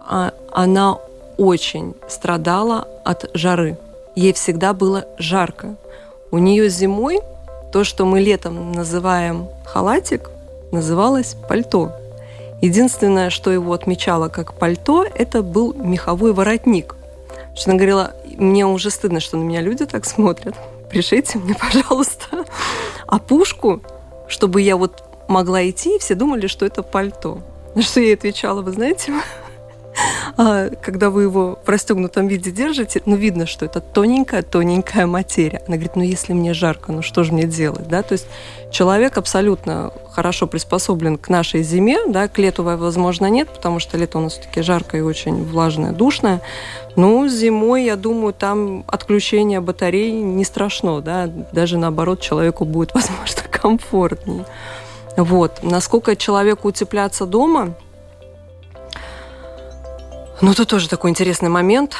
а, 0.00 0.32
она 0.52 0.98
очень 1.42 1.96
страдала 2.08 2.86
от 3.02 3.28
жары. 3.34 3.76
Ей 4.14 4.32
всегда 4.32 4.72
было 4.72 5.06
жарко. 5.18 5.74
У 6.30 6.38
нее 6.38 6.68
зимой 6.68 7.18
то, 7.72 7.82
что 7.82 8.04
мы 8.04 8.20
летом 8.20 8.70
называем 8.70 9.48
халатик, 9.64 10.30
называлось 10.70 11.34
пальто. 11.48 11.90
Единственное, 12.60 13.28
что 13.30 13.50
его 13.50 13.72
отмечало 13.72 14.28
как 14.28 14.54
пальто, 14.54 15.04
это 15.04 15.42
был 15.42 15.74
меховой 15.74 16.32
воротник. 16.32 16.94
Что 17.56 17.70
она 17.70 17.78
говорила, 17.78 18.14
мне 18.36 18.64
уже 18.64 18.90
стыдно, 18.90 19.18
что 19.18 19.36
на 19.36 19.42
меня 19.42 19.62
люди 19.62 19.84
так 19.84 20.04
смотрят. 20.04 20.54
Пришейте 20.90 21.38
мне, 21.38 21.56
пожалуйста, 21.56 22.44
опушку, 23.08 23.82
чтобы 24.28 24.60
я 24.60 24.76
вот 24.76 25.02
могла 25.26 25.68
идти, 25.68 25.96
и 25.96 25.98
все 25.98 26.14
думали, 26.14 26.46
что 26.46 26.64
это 26.66 26.84
пальто. 26.84 27.40
На 27.74 27.82
что 27.82 27.98
я 27.98 28.14
отвечала, 28.14 28.62
вы 28.62 28.70
знаете, 28.70 29.12
а, 30.36 30.70
когда 30.80 31.10
вы 31.10 31.22
его 31.22 31.58
в 31.64 31.68
расстегнутом 31.68 32.26
виде 32.26 32.50
держите, 32.50 33.02
ну, 33.06 33.16
видно, 33.16 33.46
что 33.46 33.64
это 33.64 33.80
тоненькая-тоненькая 33.80 35.06
материя. 35.06 35.62
Она 35.66 35.76
говорит, 35.76 35.96
ну, 35.96 36.02
если 36.02 36.32
мне 36.32 36.54
жарко, 36.54 36.92
ну, 36.92 37.02
что 37.02 37.24
же 37.24 37.32
мне 37.32 37.44
делать, 37.44 37.88
да? 37.88 38.02
То 38.02 38.12
есть 38.12 38.26
человек 38.70 39.18
абсолютно 39.18 39.92
хорошо 40.10 40.46
приспособлен 40.46 41.18
к 41.18 41.28
нашей 41.28 41.62
зиме, 41.62 41.98
да, 42.08 42.28
к 42.28 42.38
лету, 42.38 42.62
возможно, 42.62 43.26
нет, 43.26 43.48
потому 43.48 43.78
что 43.78 43.96
лето 43.98 44.18
у 44.18 44.22
нас 44.22 44.34
все-таки 44.34 44.62
жаркое 44.62 45.00
и 45.00 45.04
очень 45.04 45.44
влажное, 45.44 45.92
душное. 45.92 46.40
Ну, 46.96 47.26
зимой, 47.28 47.84
я 47.84 47.96
думаю, 47.96 48.32
там 48.32 48.84
отключение 48.86 49.60
батарей 49.60 50.12
не 50.12 50.44
страшно, 50.44 51.00
да, 51.00 51.26
даже 51.52 51.78
наоборот, 51.78 52.20
человеку 52.20 52.64
будет, 52.64 52.92
возможно, 52.94 53.42
комфортнее. 53.50 54.44
Вот. 55.16 55.62
Насколько 55.62 56.16
человеку 56.16 56.68
утепляться 56.68 57.26
дома– 57.26 57.74
ну, 60.42 60.54
тут 60.54 60.68
тоже 60.68 60.88
такой 60.88 61.10
интересный 61.10 61.48
момент. 61.48 61.94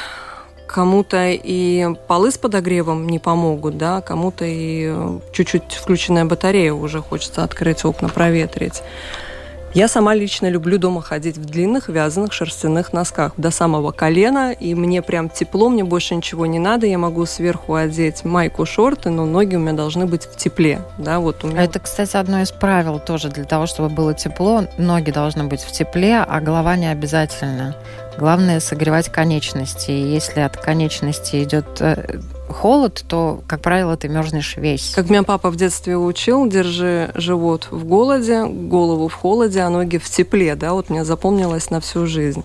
Кому-то 0.67 1.29
и 1.31 1.87
полы 2.09 2.31
с 2.33 2.39
подогревом 2.39 3.07
не 3.07 3.19
помогут, 3.19 3.79
да, 3.79 4.01
кому-то 4.01 4.45
и 4.45 4.87
э, 4.89 5.19
чуть-чуть 5.33 5.75
включенная 5.75 6.25
батарея 6.25 6.73
уже 6.73 7.01
хочется 7.01 7.45
открыть 7.45 7.85
окна, 7.85 8.09
проветрить. 8.09 8.83
Я 9.75 9.89
сама 9.89 10.15
лично 10.15 10.51
люблю 10.51 10.77
дома 10.77 11.01
ходить 11.01 11.39
в 11.39 11.47
длинных 11.47 11.89
вязаных 11.89 12.35
шерстяных 12.35 12.93
носках 12.93 13.33
до 13.39 13.51
самого 13.51 13.91
колена, 13.91 14.53
и 14.53 14.75
мне 14.75 15.01
прям 15.01 15.31
тепло, 15.31 15.71
мне 15.71 15.83
больше 15.83 16.15
ничего 16.15 16.45
не 16.45 16.59
надо, 16.59 16.87
я 16.87 16.99
могу 16.99 17.25
сверху 17.25 17.75
одеть 17.75 18.25
майку, 18.25 18.67
шорты, 18.67 19.09
но 19.09 19.25
ноги 19.25 19.57
у 19.57 19.61
меня 19.61 19.73
должны 19.73 20.05
быть 20.05 20.25
в 20.25 20.37
тепле. 20.37 20.81
Да, 20.99 21.21
вот 21.21 21.45
у 21.45 21.47
меня... 21.47 21.63
Это, 21.63 21.79
кстати, 21.79 22.17
одно 22.17 22.43
из 22.43 22.51
правил 22.51 22.99
тоже 22.99 23.31
для 23.31 23.45
того, 23.45 23.67
чтобы 23.67 23.89
было 23.89 24.13
тепло, 24.13 24.65
ноги 24.77 25.11
должны 25.11 25.45
быть 25.45 25.63
в 25.63 25.73
тепле, 25.73 26.19
а 26.19 26.41
голова 26.41 26.77
не 26.77 26.91
обязательно. 26.91 27.75
Главное 28.19 28.61
согревать 28.61 29.11
конечности. 29.11 29.91
И 29.91 30.13
если 30.13 30.41
от 30.41 30.57
конечности 30.57 31.43
идет 31.43 31.81
э, 31.81 32.21
холод, 32.49 33.05
то, 33.09 33.43
как 33.47 33.63
правило, 33.63 33.97
ты 33.97 34.09
мерзнешь 34.09 34.57
весь. 34.57 34.93
Как 34.95 35.09
меня 35.09 35.23
папа 35.23 35.51
в 35.51 35.57
детстве 35.57 35.97
учил, 35.97 36.47
держи 36.47 37.11
живот 37.15 37.69
в 37.71 37.85
голоде, 37.85 38.45
голову 38.45 39.09
в 39.09 39.15
холоде, 39.15 39.61
а 39.61 39.71
ноги 39.71 39.99
в 39.99 40.09
тепле. 40.09 40.55
Да, 40.55 40.75
вот 40.75 40.91
мне 40.91 41.05
запомнилось 41.05 41.71
на 41.71 41.81
всю 41.81 42.07
жизнь. 42.07 42.45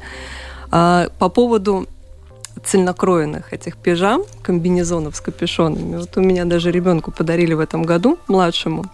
А, 0.71 1.09
по 1.19 1.29
поводу 1.29 1.87
цельнокроенных 2.63 3.53
этих 3.53 3.77
пижам, 3.77 4.23
комбинезонов 4.41 5.15
с 5.15 5.21
капюшонами. 5.21 5.97
Вот 5.97 6.15
у 6.17 6.21
меня 6.21 6.45
даже 6.45 6.71
ребенку 6.71 7.11
подарили 7.11 7.53
в 7.53 7.59
этом 7.59 7.83
году, 7.83 8.17
младшему, 8.27 8.85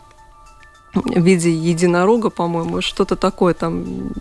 в 0.93 1.21
виде 1.21 1.51
единорога, 1.51 2.29
по-моему, 2.29 2.81
что-то 2.81 3.15
такое 3.15 3.53
там 3.53 4.11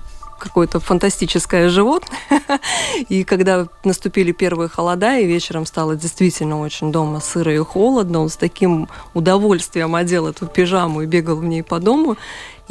какое-то 0.43 0.81
фантастическое 0.81 1.69
животное. 1.69 2.19
И 3.09 3.23
когда 3.23 3.69
наступили 3.85 4.33
первые 4.33 4.69
холода, 4.69 5.17
и 5.17 5.27
вечером 5.27 5.67
стало 5.67 5.95
действительно 5.95 6.61
очень 6.61 6.91
дома 6.91 7.21
сыро 7.21 7.55
и 7.55 7.59
холодно, 7.59 8.21
он 8.21 8.29
с 8.29 8.37
таким 8.37 8.89
удовольствием 9.15 9.95
одел 9.95 10.27
эту 10.27 10.47
пижаму 10.47 11.03
и 11.03 11.07
бегал 11.07 11.37
в 11.37 11.45
ней 11.45 11.63
по 11.63 11.79
дому. 11.79 12.17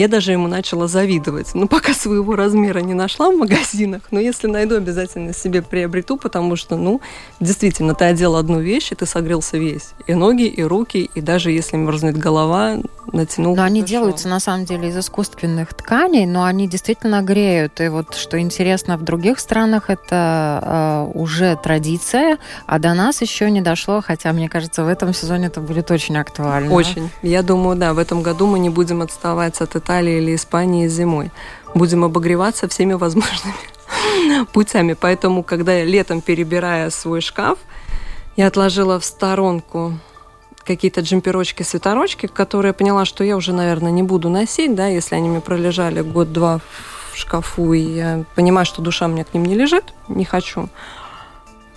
Я 0.01 0.07
даже 0.07 0.31
ему 0.31 0.47
начала 0.47 0.87
завидовать. 0.87 1.51
Ну, 1.53 1.67
пока 1.67 1.93
своего 1.93 2.35
размера 2.35 2.79
не 2.79 2.95
нашла 2.95 3.29
в 3.29 3.37
магазинах, 3.37 4.01
но 4.09 4.19
если 4.19 4.47
найду, 4.47 4.75
обязательно 4.75 5.31
себе 5.31 5.61
приобрету, 5.61 6.17
потому 6.17 6.55
что, 6.55 6.75
ну, 6.75 7.01
действительно, 7.39 7.93
ты 7.93 8.05
одел 8.05 8.35
одну 8.35 8.59
вещь, 8.59 8.91
и 8.91 8.95
ты 8.95 9.05
согрелся 9.05 9.59
весь. 9.59 9.91
И 10.07 10.15
ноги, 10.15 10.47
и 10.47 10.63
руки, 10.63 11.07
и 11.13 11.21
даже 11.21 11.51
если 11.51 11.77
мерзнет 11.77 12.17
голова, 12.17 12.77
натянул. 13.13 13.55
Но 13.55 13.61
они 13.61 13.83
делаются, 13.83 14.27
на 14.27 14.39
самом 14.39 14.65
деле, 14.65 14.89
из 14.89 14.97
искусственных 14.97 15.71
тканей, 15.75 16.25
но 16.25 16.45
они 16.45 16.67
действительно 16.67 17.21
греют. 17.21 17.79
И 17.79 17.87
вот, 17.87 18.15
что 18.15 18.39
интересно, 18.39 18.97
в 18.97 19.03
других 19.03 19.39
странах 19.39 19.91
это 19.91 21.07
э, 21.13 21.19
уже 21.19 21.59
традиция, 21.61 22.39
а 22.65 22.79
до 22.79 22.95
нас 22.95 23.21
еще 23.21 23.51
не 23.51 23.61
дошло, 23.61 24.01
хотя, 24.01 24.33
мне 24.33 24.49
кажется, 24.49 24.83
в 24.83 24.87
этом 24.87 25.13
сезоне 25.13 25.47
это 25.47 25.61
будет 25.61 25.91
очень 25.91 26.17
актуально. 26.17 26.73
Очень. 26.73 27.11
Я 27.21 27.43
думаю, 27.43 27.77
да, 27.77 27.93
в 27.93 27.99
этом 27.99 28.23
году 28.23 28.47
мы 28.47 28.57
не 28.57 28.71
будем 28.71 29.03
отставать 29.03 29.61
от 29.61 29.75
Италии 29.75 29.90
Италии 29.91 30.19
или 30.19 30.35
Испании 30.35 30.87
зимой. 30.87 31.31
Будем 31.73 32.05
обогреваться 32.05 32.69
всеми 32.69 32.93
возможными 32.93 33.55
путями. 34.53 34.93
Поэтому, 34.93 35.43
когда 35.43 35.73
я 35.73 35.83
летом 35.83 36.21
перебирая 36.21 36.89
свой 36.91 37.19
шкаф, 37.19 37.59
я 38.37 38.47
отложила 38.47 39.01
в 39.01 39.03
сторонку 39.03 39.99
какие-то 40.63 41.01
джемперочки, 41.01 41.63
свитерочки, 41.63 42.27
которые 42.27 42.69
я 42.69 42.73
поняла, 42.73 43.03
что 43.03 43.25
я 43.25 43.35
уже, 43.35 43.51
наверное, 43.51 43.91
не 43.91 44.03
буду 44.03 44.29
носить, 44.29 44.75
да, 44.75 44.87
если 44.87 45.15
они 45.15 45.27
мне 45.27 45.41
пролежали 45.41 45.99
год-два 45.99 46.61
в 47.11 47.17
шкафу, 47.17 47.73
и 47.73 47.81
я 47.81 48.23
понимаю, 48.35 48.65
что 48.65 48.81
душа 48.81 49.09
мне 49.09 49.25
к 49.25 49.33
ним 49.33 49.43
не 49.43 49.55
лежит, 49.55 49.93
не 50.07 50.23
хочу. 50.23 50.69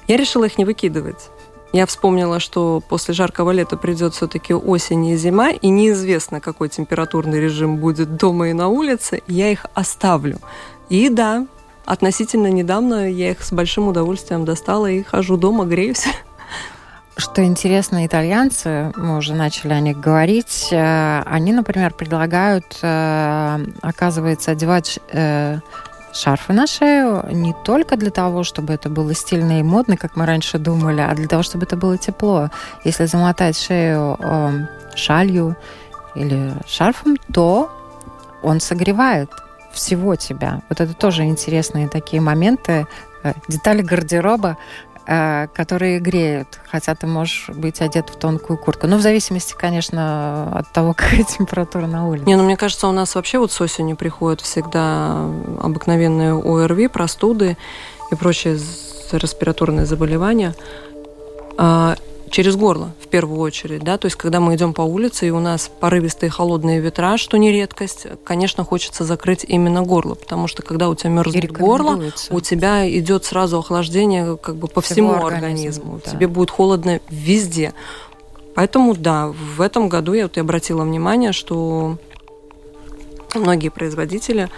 Я 0.06 0.16
решила 0.16 0.44
их 0.44 0.56
не 0.56 0.64
выкидывать. 0.64 1.30
Я 1.74 1.86
вспомнила, 1.86 2.38
что 2.38 2.80
после 2.88 3.14
жаркого 3.14 3.50
лета 3.50 3.76
придет 3.76 4.14
все-таки 4.14 4.54
осень 4.54 5.06
и 5.06 5.16
зима, 5.16 5.50
и 5.50 5.68
неизвестно, 5.70 6.40
какой 6.40 6.68
температурный 6.68 7.40
режим 7.40 7.78
будет 7.78 8.16
дома 8.16 8.50
и 8.50 8.52
на 8.52 8.68
улице, 8.68 9.22
я 9.26 9.50
их 9.50 9.66
оставлю. 9.74 10.38
И 10.88 11.08
да, 11.08 11.48
относительно 11.84 12.46
недавно 12.46 13.10
я 13.10 13.32
их 13.32 13.42
с 13.42 13.50
большим 13.50 13.88
удовольствием 13.88 14.44
достала 14.44 14.88
и 14.88 15.02
хожу 15.02 15.36
дома, 15.36 15.64
греюсь. 15.64 16.06
Что 17.16 17.42
интересно, 17.42 18.06
итальянцы, 18.06 18.92
мы 18.94 19.16
уже 19.16 19.34
начали 19.34 19.72
о 19.72 19.80
них 19.80 19.98
говорить, 19.98 20.68
э, 20.70 21.22
они, 21.26 21.52
например, 21.52 21.92
предлагают, 21.92 22.78
э, 22.82 23.66
оказывается, 23.82 24.52
одевать 24.52 25.00
э, 25.10 25.58
шарфы 26.14 26.52
на 26.52 26.66
шею 26.66 27.24
не 27.30 27.54
только 27.64 27.96
для 27.96 28.10
того, 28.10 28.44
чтобы 28.44 28.72
это 28.72 28.88
было 28.88 29.14
стильно 29.14 29.60
и 29.60 29.62
модно, 29.62 29.96
как 29.96 30.16
мы 30.16 30.26
раньше 30.26 30.58
думали, 30.58 31.00
а 31.00 31.14
для 31.14 31.26
того, 31.26 31.42
чтобы 31.42 31.64
это 31.64 31.76
было 31.76 31.98
тепло. 31.98 32.50
Если 32.84 33.06
замотать 33.06 33.58
шею 33.58 34.16
э, 34.20 34.66
шалью 34.94 35.56
или 36.14 36.52
шарфом, 36.66 37.16
то 37.32 37.70
он 38.42 38.60
согревает 38.60 39.30
всего 39.72 40.14
тебя. 40.14 40.62
Вот 40.68 40.80
это 40.80 40.94
тоже 40.94 41.24
интересные 41.24 41.88
такие 41.88 42.22
моменты, 42.22 42.86
э, 43.24 43.32
детали 43.48 43.82
гардероба, 43.82 44.56
которые 45.06 46.00
греют, 46.00 46.60
хотя 46.70 46.94
ты 46.94 47.06
можешь 47.06 47.50
быть 47.50 47.80
одет 47.80 48.08
в 48.08 48.16
тонкую 48.16 48.58
куртку. 48.58 48.86
Ну, 48.86 48.96
в 48.96 49.02
зависимости, 49.02 49.54
конечно, 49.58 50.50
от 50.58 50.72
того, 50.72 50.94
какая 50.96 51.24
температура 51.24 51.86
на 51.86 52.08
улице. 52.08 52.24
Не, 52.26 52.36
ну, 52.36 52.44
мне 52.44 52.56
кажется, 52.56 52.88
у 52.88 52.92
нас 52.92 53.14
вообще 53.14 53.38
вот 53.38 53.52
с 53.52 53.60
осенью 53.60 53.96
приходят 53.96 54.40
всегда 54.40 55.28
обыкновенные 55.60 56.32
ОРВИ, 56.34 56.88
простуды 56.88 57.56
и 58.10 58.14
прочие 58.14 58.58
респираторные 59.12 59.86
заболевания. 59.86 60.54
Через 62.34 62.56
горло 62.56 62.90
в 63.00 63.06
первую 63.06 63.38
очередь, 63.38 63.84
да, 63.84 63.96
то 63.96 64.06
есть 64.06 64.16
когда 64.16 64.40
мы 64.40 64.56
идем 64.56 64.74
по 64.74 64.82
улице 64.82 65.28
и 65.28 65.30
у 65.30 65.38
нас 65.38 65.70
порывистые 65.78 66.30
холодные 66.30 66.80
ветра, 66.80 67.16
что 67.16 67.36
не 67.36 67.52
редкость, 67.52 68.08
конечно, 68.24 68.64
хочется 68.64 69.04
закрыть 69.04 69.44
именно 69.46 69.82
горло, 69.82 70.16
потому 70.16 70.48
что 70.48 70.64
когда 70.64 70.88
у 70.88 70.96
тебя 70.96 71.10
мерзнет 71.10 71.52
горло, 71.52 72.02
у 72.30 72.40
тебя 72.40 72.90
идет 72.90 73.24
сразу 73.24 73.60
охлаждение 73.60 74.36
как 74.36 74.56
бы 74.56 74.66
по 74.66 74.80
всему, 74.80 75.12
всему 75.12 75.26
организму, 75.26 75.68
организму. 75.68 76.00
Да. 76.04 76.10
тебе 76.10 76.26
будет 76.26 76.50
холодно 76.50 76.98
везде. 77.08 77.72
Поэтому 78.56 78.96
да, 78.96 79.28
в 79.28 79.60
этом 79.60 79.88
году 79.88 80.12
я 80.12 80.24
вот 80.24 80.36
и 80.36 80.40
обратила 80.40 80.82
внимание, 80.82 81.30
что 81.30 81.98
многие 83.32 83.68
производители 83.68 84.50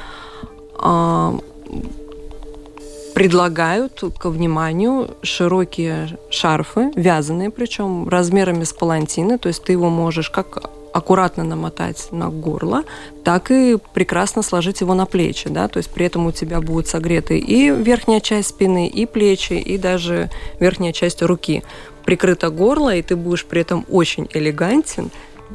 предлагают 3.16 4.04
ко 4.18 4.28
вниманию 4.28 5.16
широкие 5.22 6.18
шарфы, 6.28 6.92
вязаные 6.96 7.48
причем, 7.48 8.10
размерами 8.10 8.64
с 8.64 8.74
палантины, 8.74 9.38
то 9.38 9.48
есть 9.48 9.64
ты 9.64 9.72
его 9.72 9.88
можешь 9.88 10.28
как 10.28 10.70
аккуратно 10.92 11.42
намотать 11.42 12.08
на 12.12 12.28
горло, 12.28 12.84
так 13.24 13.50
и 13.50 13.78
прекрасно 13.94 14.42
сложить 14.42 14.82
его 14.82 14.92
на 14.92 15.06
плечи, 15.06 15.48
да, 15.48 15.66
то 15.66 15.78
есть 15.78 15.90
при 15.90 16.04
этом 16.04 16.26
у 16.26 16.32
тебя 16.32 16.60
будет 16.60 16.88
согреты 16.88 17.38
и 17.38 17.70
верхняя 17.70 18.20
часть 18.20 18.48
спины, 18.48 18.86
и 18.86 19.06
плечи, 19.06 19.54
и 19.54 19.78
даже 19.78 20.28
верхняя 20.60 20.92
часть 20.92 21.22
руки. 21.22 21.62
Прикрыто 22.04 22.50
горло, 22.50 22.94
и 22.94 23.00
ты 23.00 23.16
будешь 23.16 23.46
при 23.46 23.62
этом 23.62 23.86
очень 23.88 24.28
элегантен, 24.34 25.10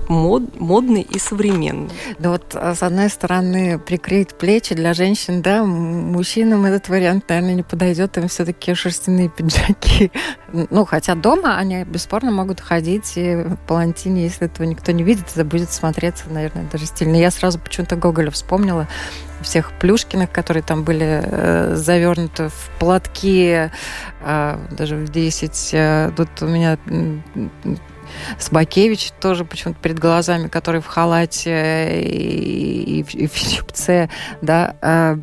мод, 0.07 0.59
модный 0.59 1.01
и 1.01 1.19
современный. 1.19 1.89
Да 2.19 2.31
вот, 2.31 2.55
а, 2.55 2.75
с 2.75 2.83
одной 2.83 3.09
стороны, 3.09 3.79
прикрыть 3.79 4.33
плечи 4.33 4.75
для 4.75 4.93
женщин, 4.93 5.41
да, 5.41 5.63
мужчинам 5.63 6.65
этот 6.65 6.89
вариант, 6.89 7.25
наверное, 7.29 7.55
не 7.55 7.63
подойдет, 7.63 8.17
им 8.17 8.27
все-таки 8.27 8.73
шерстяные 8.73 9.29
пиджаки. 9.29 10.11
Ну, 10.53 10.83
хотя 10.83 11.15
дома 11.15 11.57
они 11.57 11.85
бесспорно 11.85 12.29
могут 12.29 12.59
ходить 12.59 13.13
и 13.15 13.35
в 13.35 13.55
палантине, 13.67 14.23
если 14.23 14.47
этого 14.47 14.67
никто 14.67 14.91
не 14.91 15.01
видит, 15.01 15.27
это 15.33 15.45
будет 15.45 15.71
смотреться, 15.71 16.25
наверное, 16.29 16.67
даже 16.69 16.85
стильно. 16.87 17.15
Я 17.15 17.31
сразу 17.31 17.57
почему-то 17.57 17.95
Гоголя 17.95 18.31
вспомнила, 18.31 18.89
всех 19.41 19.71
Плюшкиных, 19.79 20.31
которые 20.31 20.63
там 20.63 20.83
были 20.83 21.21
э, 21.23 21.75
завернуты 21.75 22.49
в 22.49 22.69
платки, 22.79 23.69
э, 24.21 24.57
даже 24.71 24.95
в 24.95 25.09
10. 25.09 25.69
Э, 25.73 26.11
тут 26.15 26.29
у 26.41 26.47
меня 26.47 26.77
Собакевич 28.37 29.11
тоже 29.19 29.45
почему-то 29.45 29.79
перед 29.79 29.99
глазами, 29.99 30.47
который 30.47 30.81
в 30.81 30.87
халате 30.87 32.01
и, 32.01 33.01
и, 33.01 33.23
и 33.23 33.27
в 33.27 33.33
чепце, 33.33 34.09
да. 34.41 34.75
Э, 34.81 35.17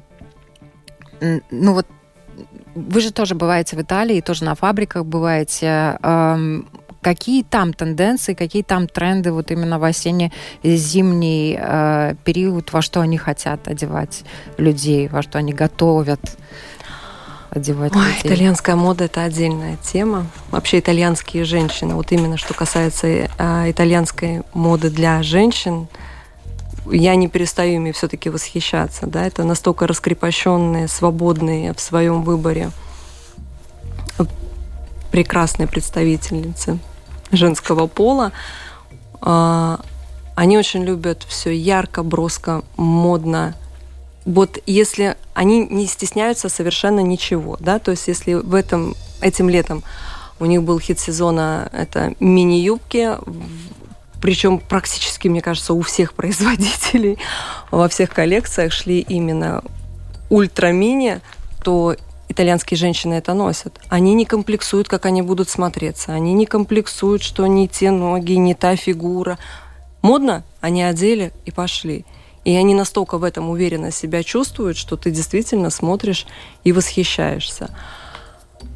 ну 1.50 1.74
вот 1.74 1.86
вы 2.74 3.00
же 3.00 3.12
тоже 3.12 3.34
бываете 3.34 3.76
в 3.76 3.82
Италии, 3.82 4.20
тоже 4.20 4.44
на 4.44 4.54
фабриках 4.54 5.04
бываете. 5.04 5.98
Э, 6.02 6.62
какие 7.00 7.42
там 7.42 7.72
тенденции, 7.72 8.34
какие 8.34 8.62
там 8.62 8.88
тренды 8.88 9.32
вот 9.32 9.50
именно 9.50 9.78
в 9.78 9.84
осенне-зимний 9.84 11.56
э, 11.58 12.14
период, 12.24 12.72
во 12.72 12.82
что 12.82 13.00
они 13.00 13.18
хотят 13.18 13.68
одевать 13.68 14.24
людей, 14.56 15.08
во 15.08 15.22
что 15.22 15.38
они 15.38 15.52
готовят? 15.52 16.20
одевать 17.50 17.96
Ой, 17.96 18.02
людей? 18.02 18.20
Итальянская 18.24 18.76
мода– 18.76 19.04
это 19.06 19.22
отдельная 19.22 19.78
тема. 19.82 20.26
Вообще 20.50 20.80
итальянские 20.80 21.44
женщины, 21.44 21.94
вот 21.94 22.12
именно 22.12 22.36
что 22.36 22.52
касается 22.52 23.06
э, 23.06 23.28
итальянской 23.70 24.42
моды 24.52 24.90
для 24.90 25.22
женщин, 25.22 25.88
я 26.90 27.14
не 27.16 27.28
перестаю 27.28 27.76
ими 27.76 27.92
все-таки 27.92 28.30
восхищаться. 28.30 29.06
Да? 29.06 29.26
Это 29.26 29.44
настолько 29.44 29.86
раскрепощенные, 29.86 30.88
свободные 30.88 31.72
в 31.74 31.80
своем 31.80 32.22
выборе 32.22 32.70
прекрасные 35.10 35.66
представительницы 35.66 36.78
женского 37.30 37.86
пола. 37.86 38.32
А, 39.20 39.80
они 40.34 40.56
очень 40.56 40.84
любят 40.84 41.24
все 41.28 41.50
ярко, 41.50 42.02
броско, 42.02 42.62
модно, 42.76 43.54
вот 44.28 44.58
если 44.66 45.16
они 45.32 45.66
не 45.66 45.86
стесняются 45.86 46.50
совершенно 46.50 47.00
ничего, 47.00 47.56
да, 47.60 47.78
то 47.78 47.92
есть 47.92 48.08
если 48.08 48.34
в 48.34 48.54
этом, 48.54 48.94
этим 49.22 49.48
летом 49.48 49.82
у 50.38 50.44
них 50.44 50.62
был 50.62 50.78
хит 50.78 51.00
сезона, 51.00 51.70
это 51.72 52.14
мини-юбки, 52.20 53.12
причем 54.20 54.58
практически, 54.58 55.28
мне 55.28 55.40
кажется, 55.40 55.72
у 55.72 55.80
всех 55.80 56.12
производителей 56.14 57.18
во 57.70 57.88
всех 57.88 58.10
коллекциях 58.10 58.70
шли 58.70 59.00
именно 59.00 59.64
ультра-мини, 60.28 61.20
то 61.64 61.96
итальянские 62.28 62.78
женщины 62.78 63.14
это 63.14 63.34
носят. 63.34 63.80
Они 63.88 64.14
не 64.14 64.24
комплексуют, 64.24 64.88
как 64.88 65.06
они 65.06 65.22
будут 65.22 65.48
смотреться. 65.48 66.12
Они 66.12 66.34
не 66.34 66.46
комплексуют, 66.46 67.22
что 67.22 67.46
не 67.46 67.68
те 67.68 67.90
ноги, 67.90 68.32
не 68.32 68.54
та 68.54 68.76
фигура. 68.76 69.38
Модно? 70.02 70.44
Они 70.60 70.82
одели 70.82 71.32
и 71.44 71.50
пошли. 71.50 72.04
И 72.44 72.54
они 72.54 72.74
настолько 72.74 73.18
в 73.18 73.24
этом 73.24 73.50
уверенно 73.50 73.90
себя 73.90 74.22
чувствуют, 74.22 74.76
что 74.76 74.96
ты 74.96 75.10
действительно 75.10 75.70
смотришь 75.70 76.26
и 76.64 76.72
восхищаешься. 76.72 77.70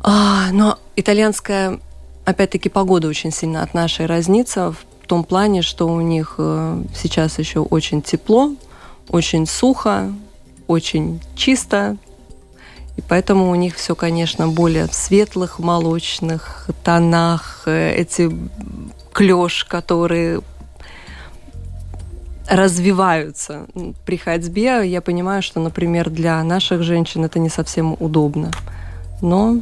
А, 0.02 0.50
но 0.52 0.78
итальянская, 0.96 1.80
опять-таки, 2.24 2.68
погода 2.68 3.08
очень 3.08 3.30
сильно 3.30 3.62
от 3.62 3.72
нашей 3.72 4.06
разнится 4.06 4.72
в 4.72 5.06
том 5.06 5.24
плане, 5.24 5.62
что 5.62 5.88
у 5.88 6.00
них 6.00 6.34
э, 6.38 6.82
сейчас 6.94 7.38
еще 7.38 7.60
очень 7.60 8.02
тепло, 8.02 8.54
очень 9.08 9.46
сухо, 9.46 10.12
очень 10.66 11.20
чисто, 11.36 11.96
и 12.96 13.00
поэтому 13.00 13.50
у 13.50 13.54
них 13.54 13.76
все, 13.76 13.94
конечно, 13.94 14.48
более 14.48 14.86
в 14.86 14.94
светлых 14.94 15.58
молочных 15.58 16.68
тонах. 16.84 17.62
Э, 17.66 17.94
эти 17.94 18.30
клеш, 19.12 19.64
которые 19.64 20.40
развиваются 22.48 23.66
при 24.04 24.16
ходьбе. 24.16 24.82
Я 24.84 25.00
понимаю, 25.00 25.42
что, 25.42 25.60
например, 25.60 26.10
для 26.10 26.42
наших 26.42 26.82
женщин 26.82 27.24
это 27.24 27.38
не 27.38 27.48
совсем 27.48 27.96
удобно. 27.98 28.50
Но 29.22 29.60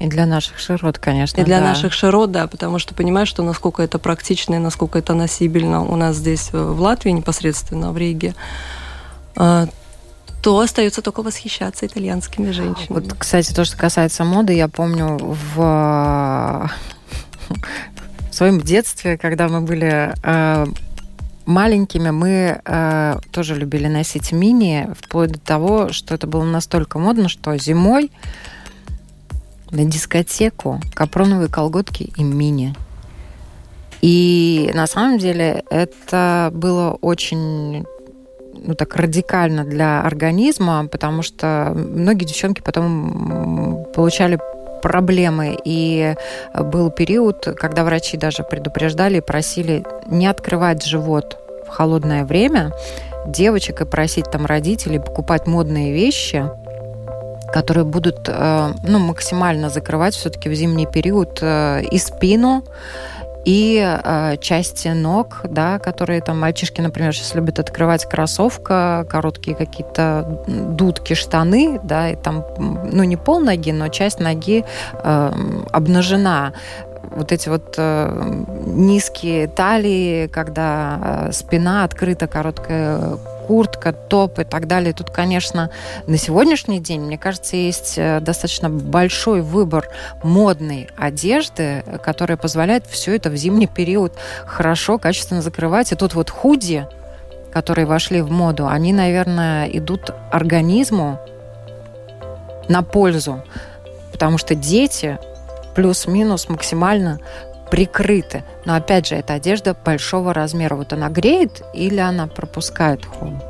и 0.00 0.08
для 0.08 0.26
наших 0.26 0.58
широт, 0.58 0.98
конечно. 0.98 1.40
И 1.40 1.44
для 1.44 1.60
да. 1.60 1.66
наших 1.66 1.92
широт, 1.92 2.32
да, 2.32 2.48
потому 2.48 2.78
что 2.78 2.94
понимаю, 2.94 3.26
что 3.26 3.42
насколько 3.42 3.82
это 3.82 3.98
практично 3.98 4.56
и 4.56 4.58
насколько 4.58 4.98
это 4.98 5.14
носибельно 5.14 5.82
у 5.82 5.94
нас 5.94 6.16
здесь 6.16 6.50
э, 6.52 6.58
в 6.60 6.80
Латвии, 6.80 7.10
непосредственно 7.10 7.92
в 7.92 7.96
Риге, 7.96 8.34
а, 9.36 9.68
то 10.44 10.60
остается 10.60 11.00
только 11.00 11.22
восхищаться 11.22 11.86
итальянскими 11.86 12.50
женщинами. 12.50 13.00
Вот, 13.00 13.14
кстати, 13.14 13.54
то, 13.54 13.64
что 13.64 13.78
касается 13.78 14.24
моды, 14.24 14.52
я 14.52 14.68
помню 14.68 15.16
в, 15.56 16.70
своем 18.30 18.60
детстве, 18.60 19.16
когда 19.16 19.48
мы 19.48 19.62
были 19.62 20.12
э, 20.22 20.66
маленькими 21.46 22.10
мы 22.10 22.60
э, 22.62 23.16
тоже 23.32 23.54
любили 23.54 23.86
носить 23.86 24.32
мини, 24.32 24.90
вплоть 25.00 25.32
до 25.32 25.40
того, 25.40 25.92
что 25.92 26.14
это 26.14 26.26
было 26.26 26.44
настолько 26.44 26.98
модно, 26.98 27.30
что 27.30 27.56
зимой 27.56 28.12
на 29.70 29.86
дискотеку 29.86 30.78
капроновые 30.92 31.48
колготки 31.48 32.12
и 32.18 32.22
мини. 32.22 32.74
И 34.02 34.70
на 34.74 34.86
самом 34.86 35.16
деле 35.16 35.64
это 35.70 36.50
было 36.52 36.98
очень 37.00 37.86
ну, 38.64 38.74
так 38.74 38.96
радикально 38.96 39.64
для 39.64 40.02
организма, 40.02 40.88
потому 40.88 41.22
что 41.22 41.72
многие 41.74 42.24
девчонки 42.24 42.62
потом 42.62 43.86
получали 43.94 44.38
проблемы. 44.82 45.56
И 45.64 46.14
был 46.58 46.90
период, 46.90 47.48
когда 47.56 47.84
врачи 47.84 48.16
даже 48.16 48.42
предупреждали 48.42 49.18
и 49.18 49.20
просили 49.20 49.84
не 50.06 50.26
открывать 50.26 50.84
живот 50.84 51.38
в 51.66 51.70
холодное 51.70 52.24
время 52.24 52.72
девочек 53.26 53.80
и 53.80 53.84
просить 53.84 54.30
там 54.30 54.46
родителей 54.46 55.00
покупать 55.00 55.46
модные 55.46 55.92
вещи, 55.92 56.44
которые 57.52 57.84
будут 57.84 58.28
э, 58.28 58.72
ну, 58.86 58.98
максимально 58.98 59.70
закрывать 59.70 60.14
все-таки 60.14 60.48
в 60.48 60.54
зимний 60.54 60.86
период 60.86 61.38
э, 61.40 61.82
и 61.90 61.98
спину, 61.98 62.64
и 63.44 63.80
э, 63.82 64.36
части 64.40 64.88
ног, 64.88 65.40
да, 65.44 65.78
которые 65.78 66.20
там 66.20 66.40
мальчишки, 66.40 66.80
например, 66.80 67.14
сейчас 67.14 67.34
любят 67.34 67.58
открывать 67.58 68.04
кроссовка, 68.06 69.06
короткие 69.08 69.56
какие-то 69.56 70.42
дудки, 70.46 71.14
штаны, 71.14 71.80
да, 71.82 72.10
и 72.10 72.16
там, 72.16 72.44
ну, 72.58 73.04
не 73.04 73.16
пол 73.16 73.40
ноги, 73.40 73.70
но 73.70 73.88
часть 73.88 74.20
ноги 74.20 74.64
э, 74.92 75.32
обнажена. 75.72 76.52
Вот 77.10 77.32
эти 77.32 77.48
вот 77.48 77.74
э, 77.76 78.44
низкие 78.66 79.46
талии, 79.46 80.26
когда 80.26 81.26
э, 81.28 81.32
спина 81.32 81.84
открыта, 81.84 82.26
короткая 82.26 83.18
куртка, 83.46 83.92
топ 83.92 84.38
и 84.38 84.44
так 84.44 84.66
далее. 84.66 84.92
Тут, 84.92 85.10
конечно, 85.10 85.70
на 86.06 86.16
сегодняшний 86.16 86.80
день, 86.80 87.00
мне 87.00 87.18
кажется, 87.18 87.56
есть 87.56 87.94
э, 87.96 88.20
достаточно 88.20 88.68
большой 88.70 89.42
выбор 89.42 89.88
модной 90.22 90.88
одежды, 90.96 91.84
которая 92.02 92.36
позволяет 92.36 92.86
все 92.86 93.14
это 93.16 93.30
в 93.30 93.36
зимний 93.36 93.66
период 93.66 94.12
хорошо, 94.46 94.98
качественно 94.98 95.42
закрывать. 95.42 95.92
И 95.92 95.96
тут 95.96 96.14
вот 96.14 96.30
худи, 96.30 96.86
которые 97.52 97.86
вошли 97.86 98.20
в 98.20 98.30
моду, 98.30 98.66
они, 98.66 98.92
наверное, 98.92 99.66
идут 99.66 100.10
организму 100.30 101.20
на 102.68 102.82
пользу, 102.82 103.42
потому 104.12 104.38
что 104.38 104.54
дети 104.54 105.18
плюс-минус 105.74 106.48
максимально 106.48 107.20
прикрыты. 107.70 108.44
Но 108.64 108.74
опять 108.74 109.06
же, 109.06 109.14
это 109.14 109.34
одежда 109.34 109.74
большого 109.84 110.32
размера. 110.32 110.76
Вот 110.76 110.92
она 110.92 111.08
греет 111.08 111.62
или 111.72 111.98
она 111.98 112.26
пропускает 112.26 113.04
холод? 113.04 113.42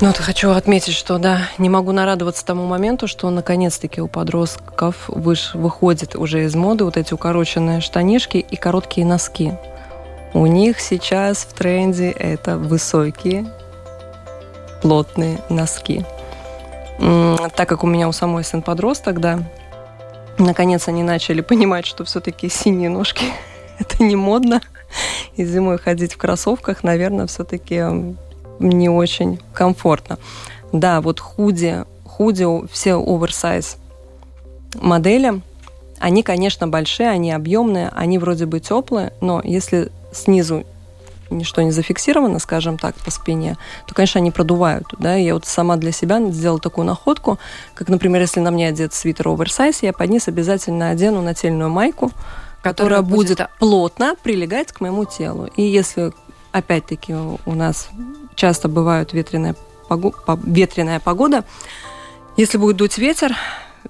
Ну, 0.00 0.08
вот 0.08 0.16
хочу 0.16 0.50
отметить, 0.50 0.94
что 0.94 1.18
да, 1.18 1.48
не 1.58 1.68
могу 1.68 1.92
нарадоваться 1.92 2.44
тому 2.44 2.66
моменту, 2.66 3.06
что 3.06 3.30
наконец-таки 3.30 4.00
у 4.00 4.08
подростков 4.08 5.08
выш, 5.08 5.54
выходит 5.54 6.16
уже 6.16 6.44
из 6.44 6.56
моды 6.56 6.84
вот 6.84 6.96
эти 6.96 7.14
укороченные 7.14 7.80
штанишки 7.80 8.38
и 8.38 8.56
короткие 8.56 9.06
носки. 9.06 9.54
У 10.34 10.46
них 10.46 10.80
сейчас 10.80 11.38
в 11.38 11.52
тренде 11.52 12.10
это 12.10 12.58
высокие, 12.58 13.46
плотные 14.80 15.38
носки. 15.48 16.04
Так 17.54 17.68
как 17.68 17.84
у 17.84 17.86
меня 17.86 18.08
у 18.08 18.12
самой 18.12 18.42
сын 18.42 18.60
подросток, 18.60 19.20
да, 19.20 19.38
Наконец 20.42 20.88
они 20.88 21.04
начали 21.04 21.40
понимать, 21.40 21.86
что 21.86 22.04
все-таки 22.04 22.48
синие 22.48 22.88
ножки 22.88 23.26
это 23.78 24.02
не 24.02 24.16
модно. 24.16 24.60
И 25.36 25.44
зимой 25.44 25.78
ходить 25.78 26.14
в 26.14 26.16
кроссовках, 26.18 26.82
наверное, 26.82 27.26
все-таки 27.26 27.82
не 28.58 28.88
очень 28.88 29.40
комфортно. 29.54 30.18
Да, 30.72 31.00
вот 31.00 31.20
худи, 31.20 31.84
худи, 32.04 32.44
все 32.70 32.96
оверсайз 32.96 33.78
модели, 34.74 35.40
они, 35.98 36.22
конечно, 36.22 36.66
большие, 36.66 37.08
они 37.08 37.30
объемные, 37.30 37.90
они 37.94 38.18
вроде 38.18 38.46
бы 38.46 38.58
теплые, 38.58 39.12
но 39.20 39.40
если 39.44 39.92
снизу 40.12 40.64
ничто 41.38 41.62
не 41.62 41.70
зафиксировано, 41.70 42.38
скажем 42.38 42.78
так, 42.78 42.94
по 42.96 43.10
спине, 43.10 43.56
то, 43.86 43.94
конечно, 43.94 44.20
они 44.20 44.30
продувают. 44.30 44.86
Да? 44.98 45.14
Я 45.14 45.34
вот 45.34 45.46
сама 45.46 45.76
для 45.76 45.92
себя 45.92 46.20
сделала 46.30 46.60
такую 46.60 46.86
находку, 46.86 47.38
как, 47.74 47.88
например, 47.88 48.20
если 48.20 48.40
на 48.40 48.50
мне 48.50 48.68
одет 48.68 48.94
свитер 48.94 49.28
оверсайз, 49.28 49.82
я 49.82 49.92
под 49.92 50.10
низ 50.10 50.28
обязательно 50.28 50.90
одену 50.90 51.22
нательную 51.22 51.70
майку, 51.70 52.10
которая, 52.62 52.98
которая 52.98 53.02
будет, 53.02 53.38
будет 53.38 53.50
плотно 53.58 54.14
прилегать 54.22 54.72
к 54.72 54.80
моему 54.80 55.04
телу. 55.04 55.48
И 55.56 55.62
если, 55.62 56.12
опять-таки, 56.52 57.14
у 57.14 57.54
нас 57.54 57.88
часто 58.34 58.68
бывает 58.68 59.12
ветреная, 59.12 59.56
ветреная 60.44 61.00
погода, 61.00 61.44
если 62.36 62.58
будет 62.58 62.76
дуть 62.76 62.98
ветер, 62.98 63.34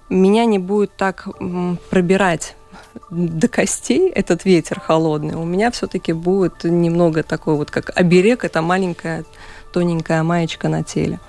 меня 0.08 0.44
не 0.44 0.58
будет 0.58 0.96
так 0.96 1.28
пробирать 1.90 2.56
до 3.10 3.48
костей 3.48 4.10
этот 4.10 4.44
ветер 4.44 4.80
холодный, 4.80 5.34
у 5.34 5.44
меня 5.44 5.70
все-таки 5.70 6.12
будет 6.12 6.64
немного 6.64 7.22
такой 7.22 7.56
вот, 7.56 7.70
как 7.70 7.90
оберег, 7.96 8.44
это 8.44 8.62
маленькая 8.62 9.24
тоненькая 9.72 10.22
маечка 10.22 10.68
на 10.68 10.82
теле. 10.82 11.20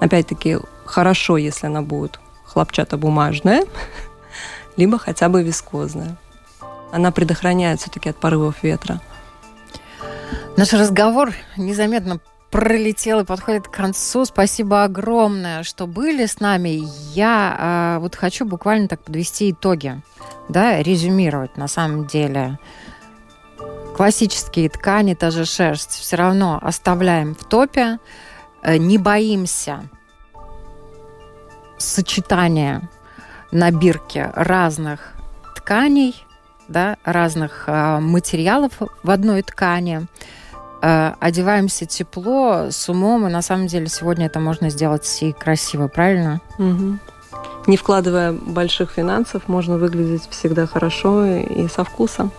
Опять-таки, 0.00 0.58
хорошо, 0.84 1.36
если 1.36 1.66
она 1.66 1.82
будет 1.82 2.18
хлопчатобумажная, 2.44 3.64
либо 4.76 4.98
хотя 4.98 5.28
бы 5.28 5.42
вискозная. 5.42 6.16
Она 6.92 7.10
предохраняет 7.10 7.80
все-таки 7.80 8.10
от 8.10 8.16
порывов 8.16 8.62
ветра. 8.62 9.00
Наш 10.56 10.72
разговор 10.72 11.32
незаметно 11.56 12.20
пролетел 12.52 13.20
и 13.20 13.24
подходит 13.24 13.66
к 13.66 13.70
концу. 13.72 14.26
Спасибо 14.26 14.84
огромное, 14.84 15.62
что 15.62 15.86
были 15.86 16.26
с 16.26 16.38
нами. 16.38 16.82
Я 17.14 17.96
э, 17.96 17.98
вот 17.98 18.14
хочу 18.14 18.44
буквально 18.44 18.88
так 18.88 19.02
подвести 19.02 19.50
итоги, 19.50 20.00
да, 20.50 20.82
резюмировать 20.82 21.56
на 21.56 21.66
самом 21.66 22.06
деле. 22.06 22.58
Классические 23.96 24.68
ткани, 24.68 25.14
та 25.14 25.30
же 25.30 25.46
шерсть, 25.46 25.92
все 25.92 26.16
равно 26.16 26.58
оставляем 26.62 27.34
в 27.34 27.42
топе, 27.44 27.98
э, 28.62 28.76
не 28.76 28.98
боимся 28.98 29.88
сочетания 31.78 32.88
на 33.50 33.70
бирке 33.70 34.30
разных 34.34 35.14
тканей, 35.56 36.22
да, 36.68 36.98
разных 37.02 37.64
э, 37.66 37.98
материалов 37.98 38.72
в 39.02 39.10
одной 39.10 39.40
ткани. 39.40 40.06
Э, 40.82 41.14
одеваемся 41.20 41.86
тепло, 41.86 42.70
с 42.70 42.88
умом, 42.88 43.26
и 43.26 43.30
на 43.30 43.40
самом 43.40 43.68
деле 43.68 43.86
сегодня 43.86 44.26
это 44.26 44.40
можно 44.40 44.68
сделать 44.68 45.18
и 45.22 45.32
красиво, 45.32 45.86
правильно? 45.86 46.40
Угу. 46.58 46.98
Не 47.68 47.76
вкладывая 47.76 48.32
больших 48.32 48.90
финансов, 48.90 49.46
можно 49.46 49.78
выглядеть 49.78 50.28
всегда 50.30 50.66
хорошо 50.66 51.24
и 51.24 51.68
со 51.68 51.84
вкусом. 51.84 52.32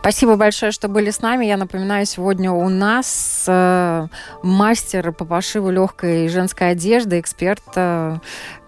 Спасибо 0.00 0.36
большое, 0.36 0.70
что 0.70 0.86
были 0.86 1.10
с 1.10 1.20
нами. 1.20 1.44
Я 1.44 1.56
напоминаю, 1.56 2.06
сегодня 2.06 2.52
у 2.52 2.68
нас 2.68 3.44
э, 3.48 4.06
мастер 4.44 5.12
по 5.12 5.24
пошиву 5.24 5.70
легкой 5.70 6.28
женской 6.28 6.70
одежды, 6.70 7.18
эксперт, 7.18 7.64
э, 7.74 8.18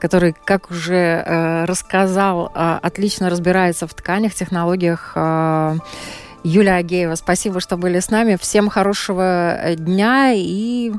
который, 0.00 0.34
как 0.44 0.72
уже 0.72 1.22
э, 1.24 1.64
рассказал, 1.66 2.50
э, 2.52 2.78
отлично 2.82 3.30
разбирается 3.30 3.86
в 3.86 3.94
тканях, 3.94 4.34
технологиях. 4.34 5.12
Э, 5.14 5.78
Юлия 6.42 6.76
Агеева, 6.76 7.14
спасибо, 7.16 7.60
что 7.60 7.76
были 7.76 8.00
с 8.00 8.10
нами. 8.10 8.36
Всем 8.40 8.70
хорошего 8.70 9.56
э, 9.56 9.74
дня 9.76 10.32
и 10.34 10.92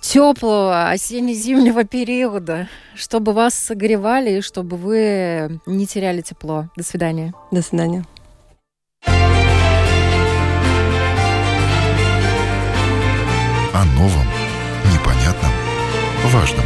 теплого 0.00 0.90
осенне-зимнего 0.90 1.84
периода, 1.84 2.68
чтобы 2.94 3.32
вас 3.32 3.54
согревали 3.54 4.38
и 4.38 4.40
чтобы 4.40 4.76
вы 4.76 5.60
не 5.66 5.86
теряли 5.86 6.20
тепло. 6.20 6.68
До 6.76 6.84
свидания. 6.84 7.32
До 7.50 7.62
свидания. 7.62 8.04
О 13.74 13.84
новом, 13.96 14.26
непонятном, 14.92 15.50
важном. 16.26 16.64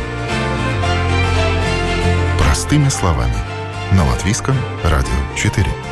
Простыми 2.39 2.89
словами. 2.89 3.37
На 3.93 4.05
Латвийском 4.07 4.55
радио 4.85 5.37
4. 5.37 5.90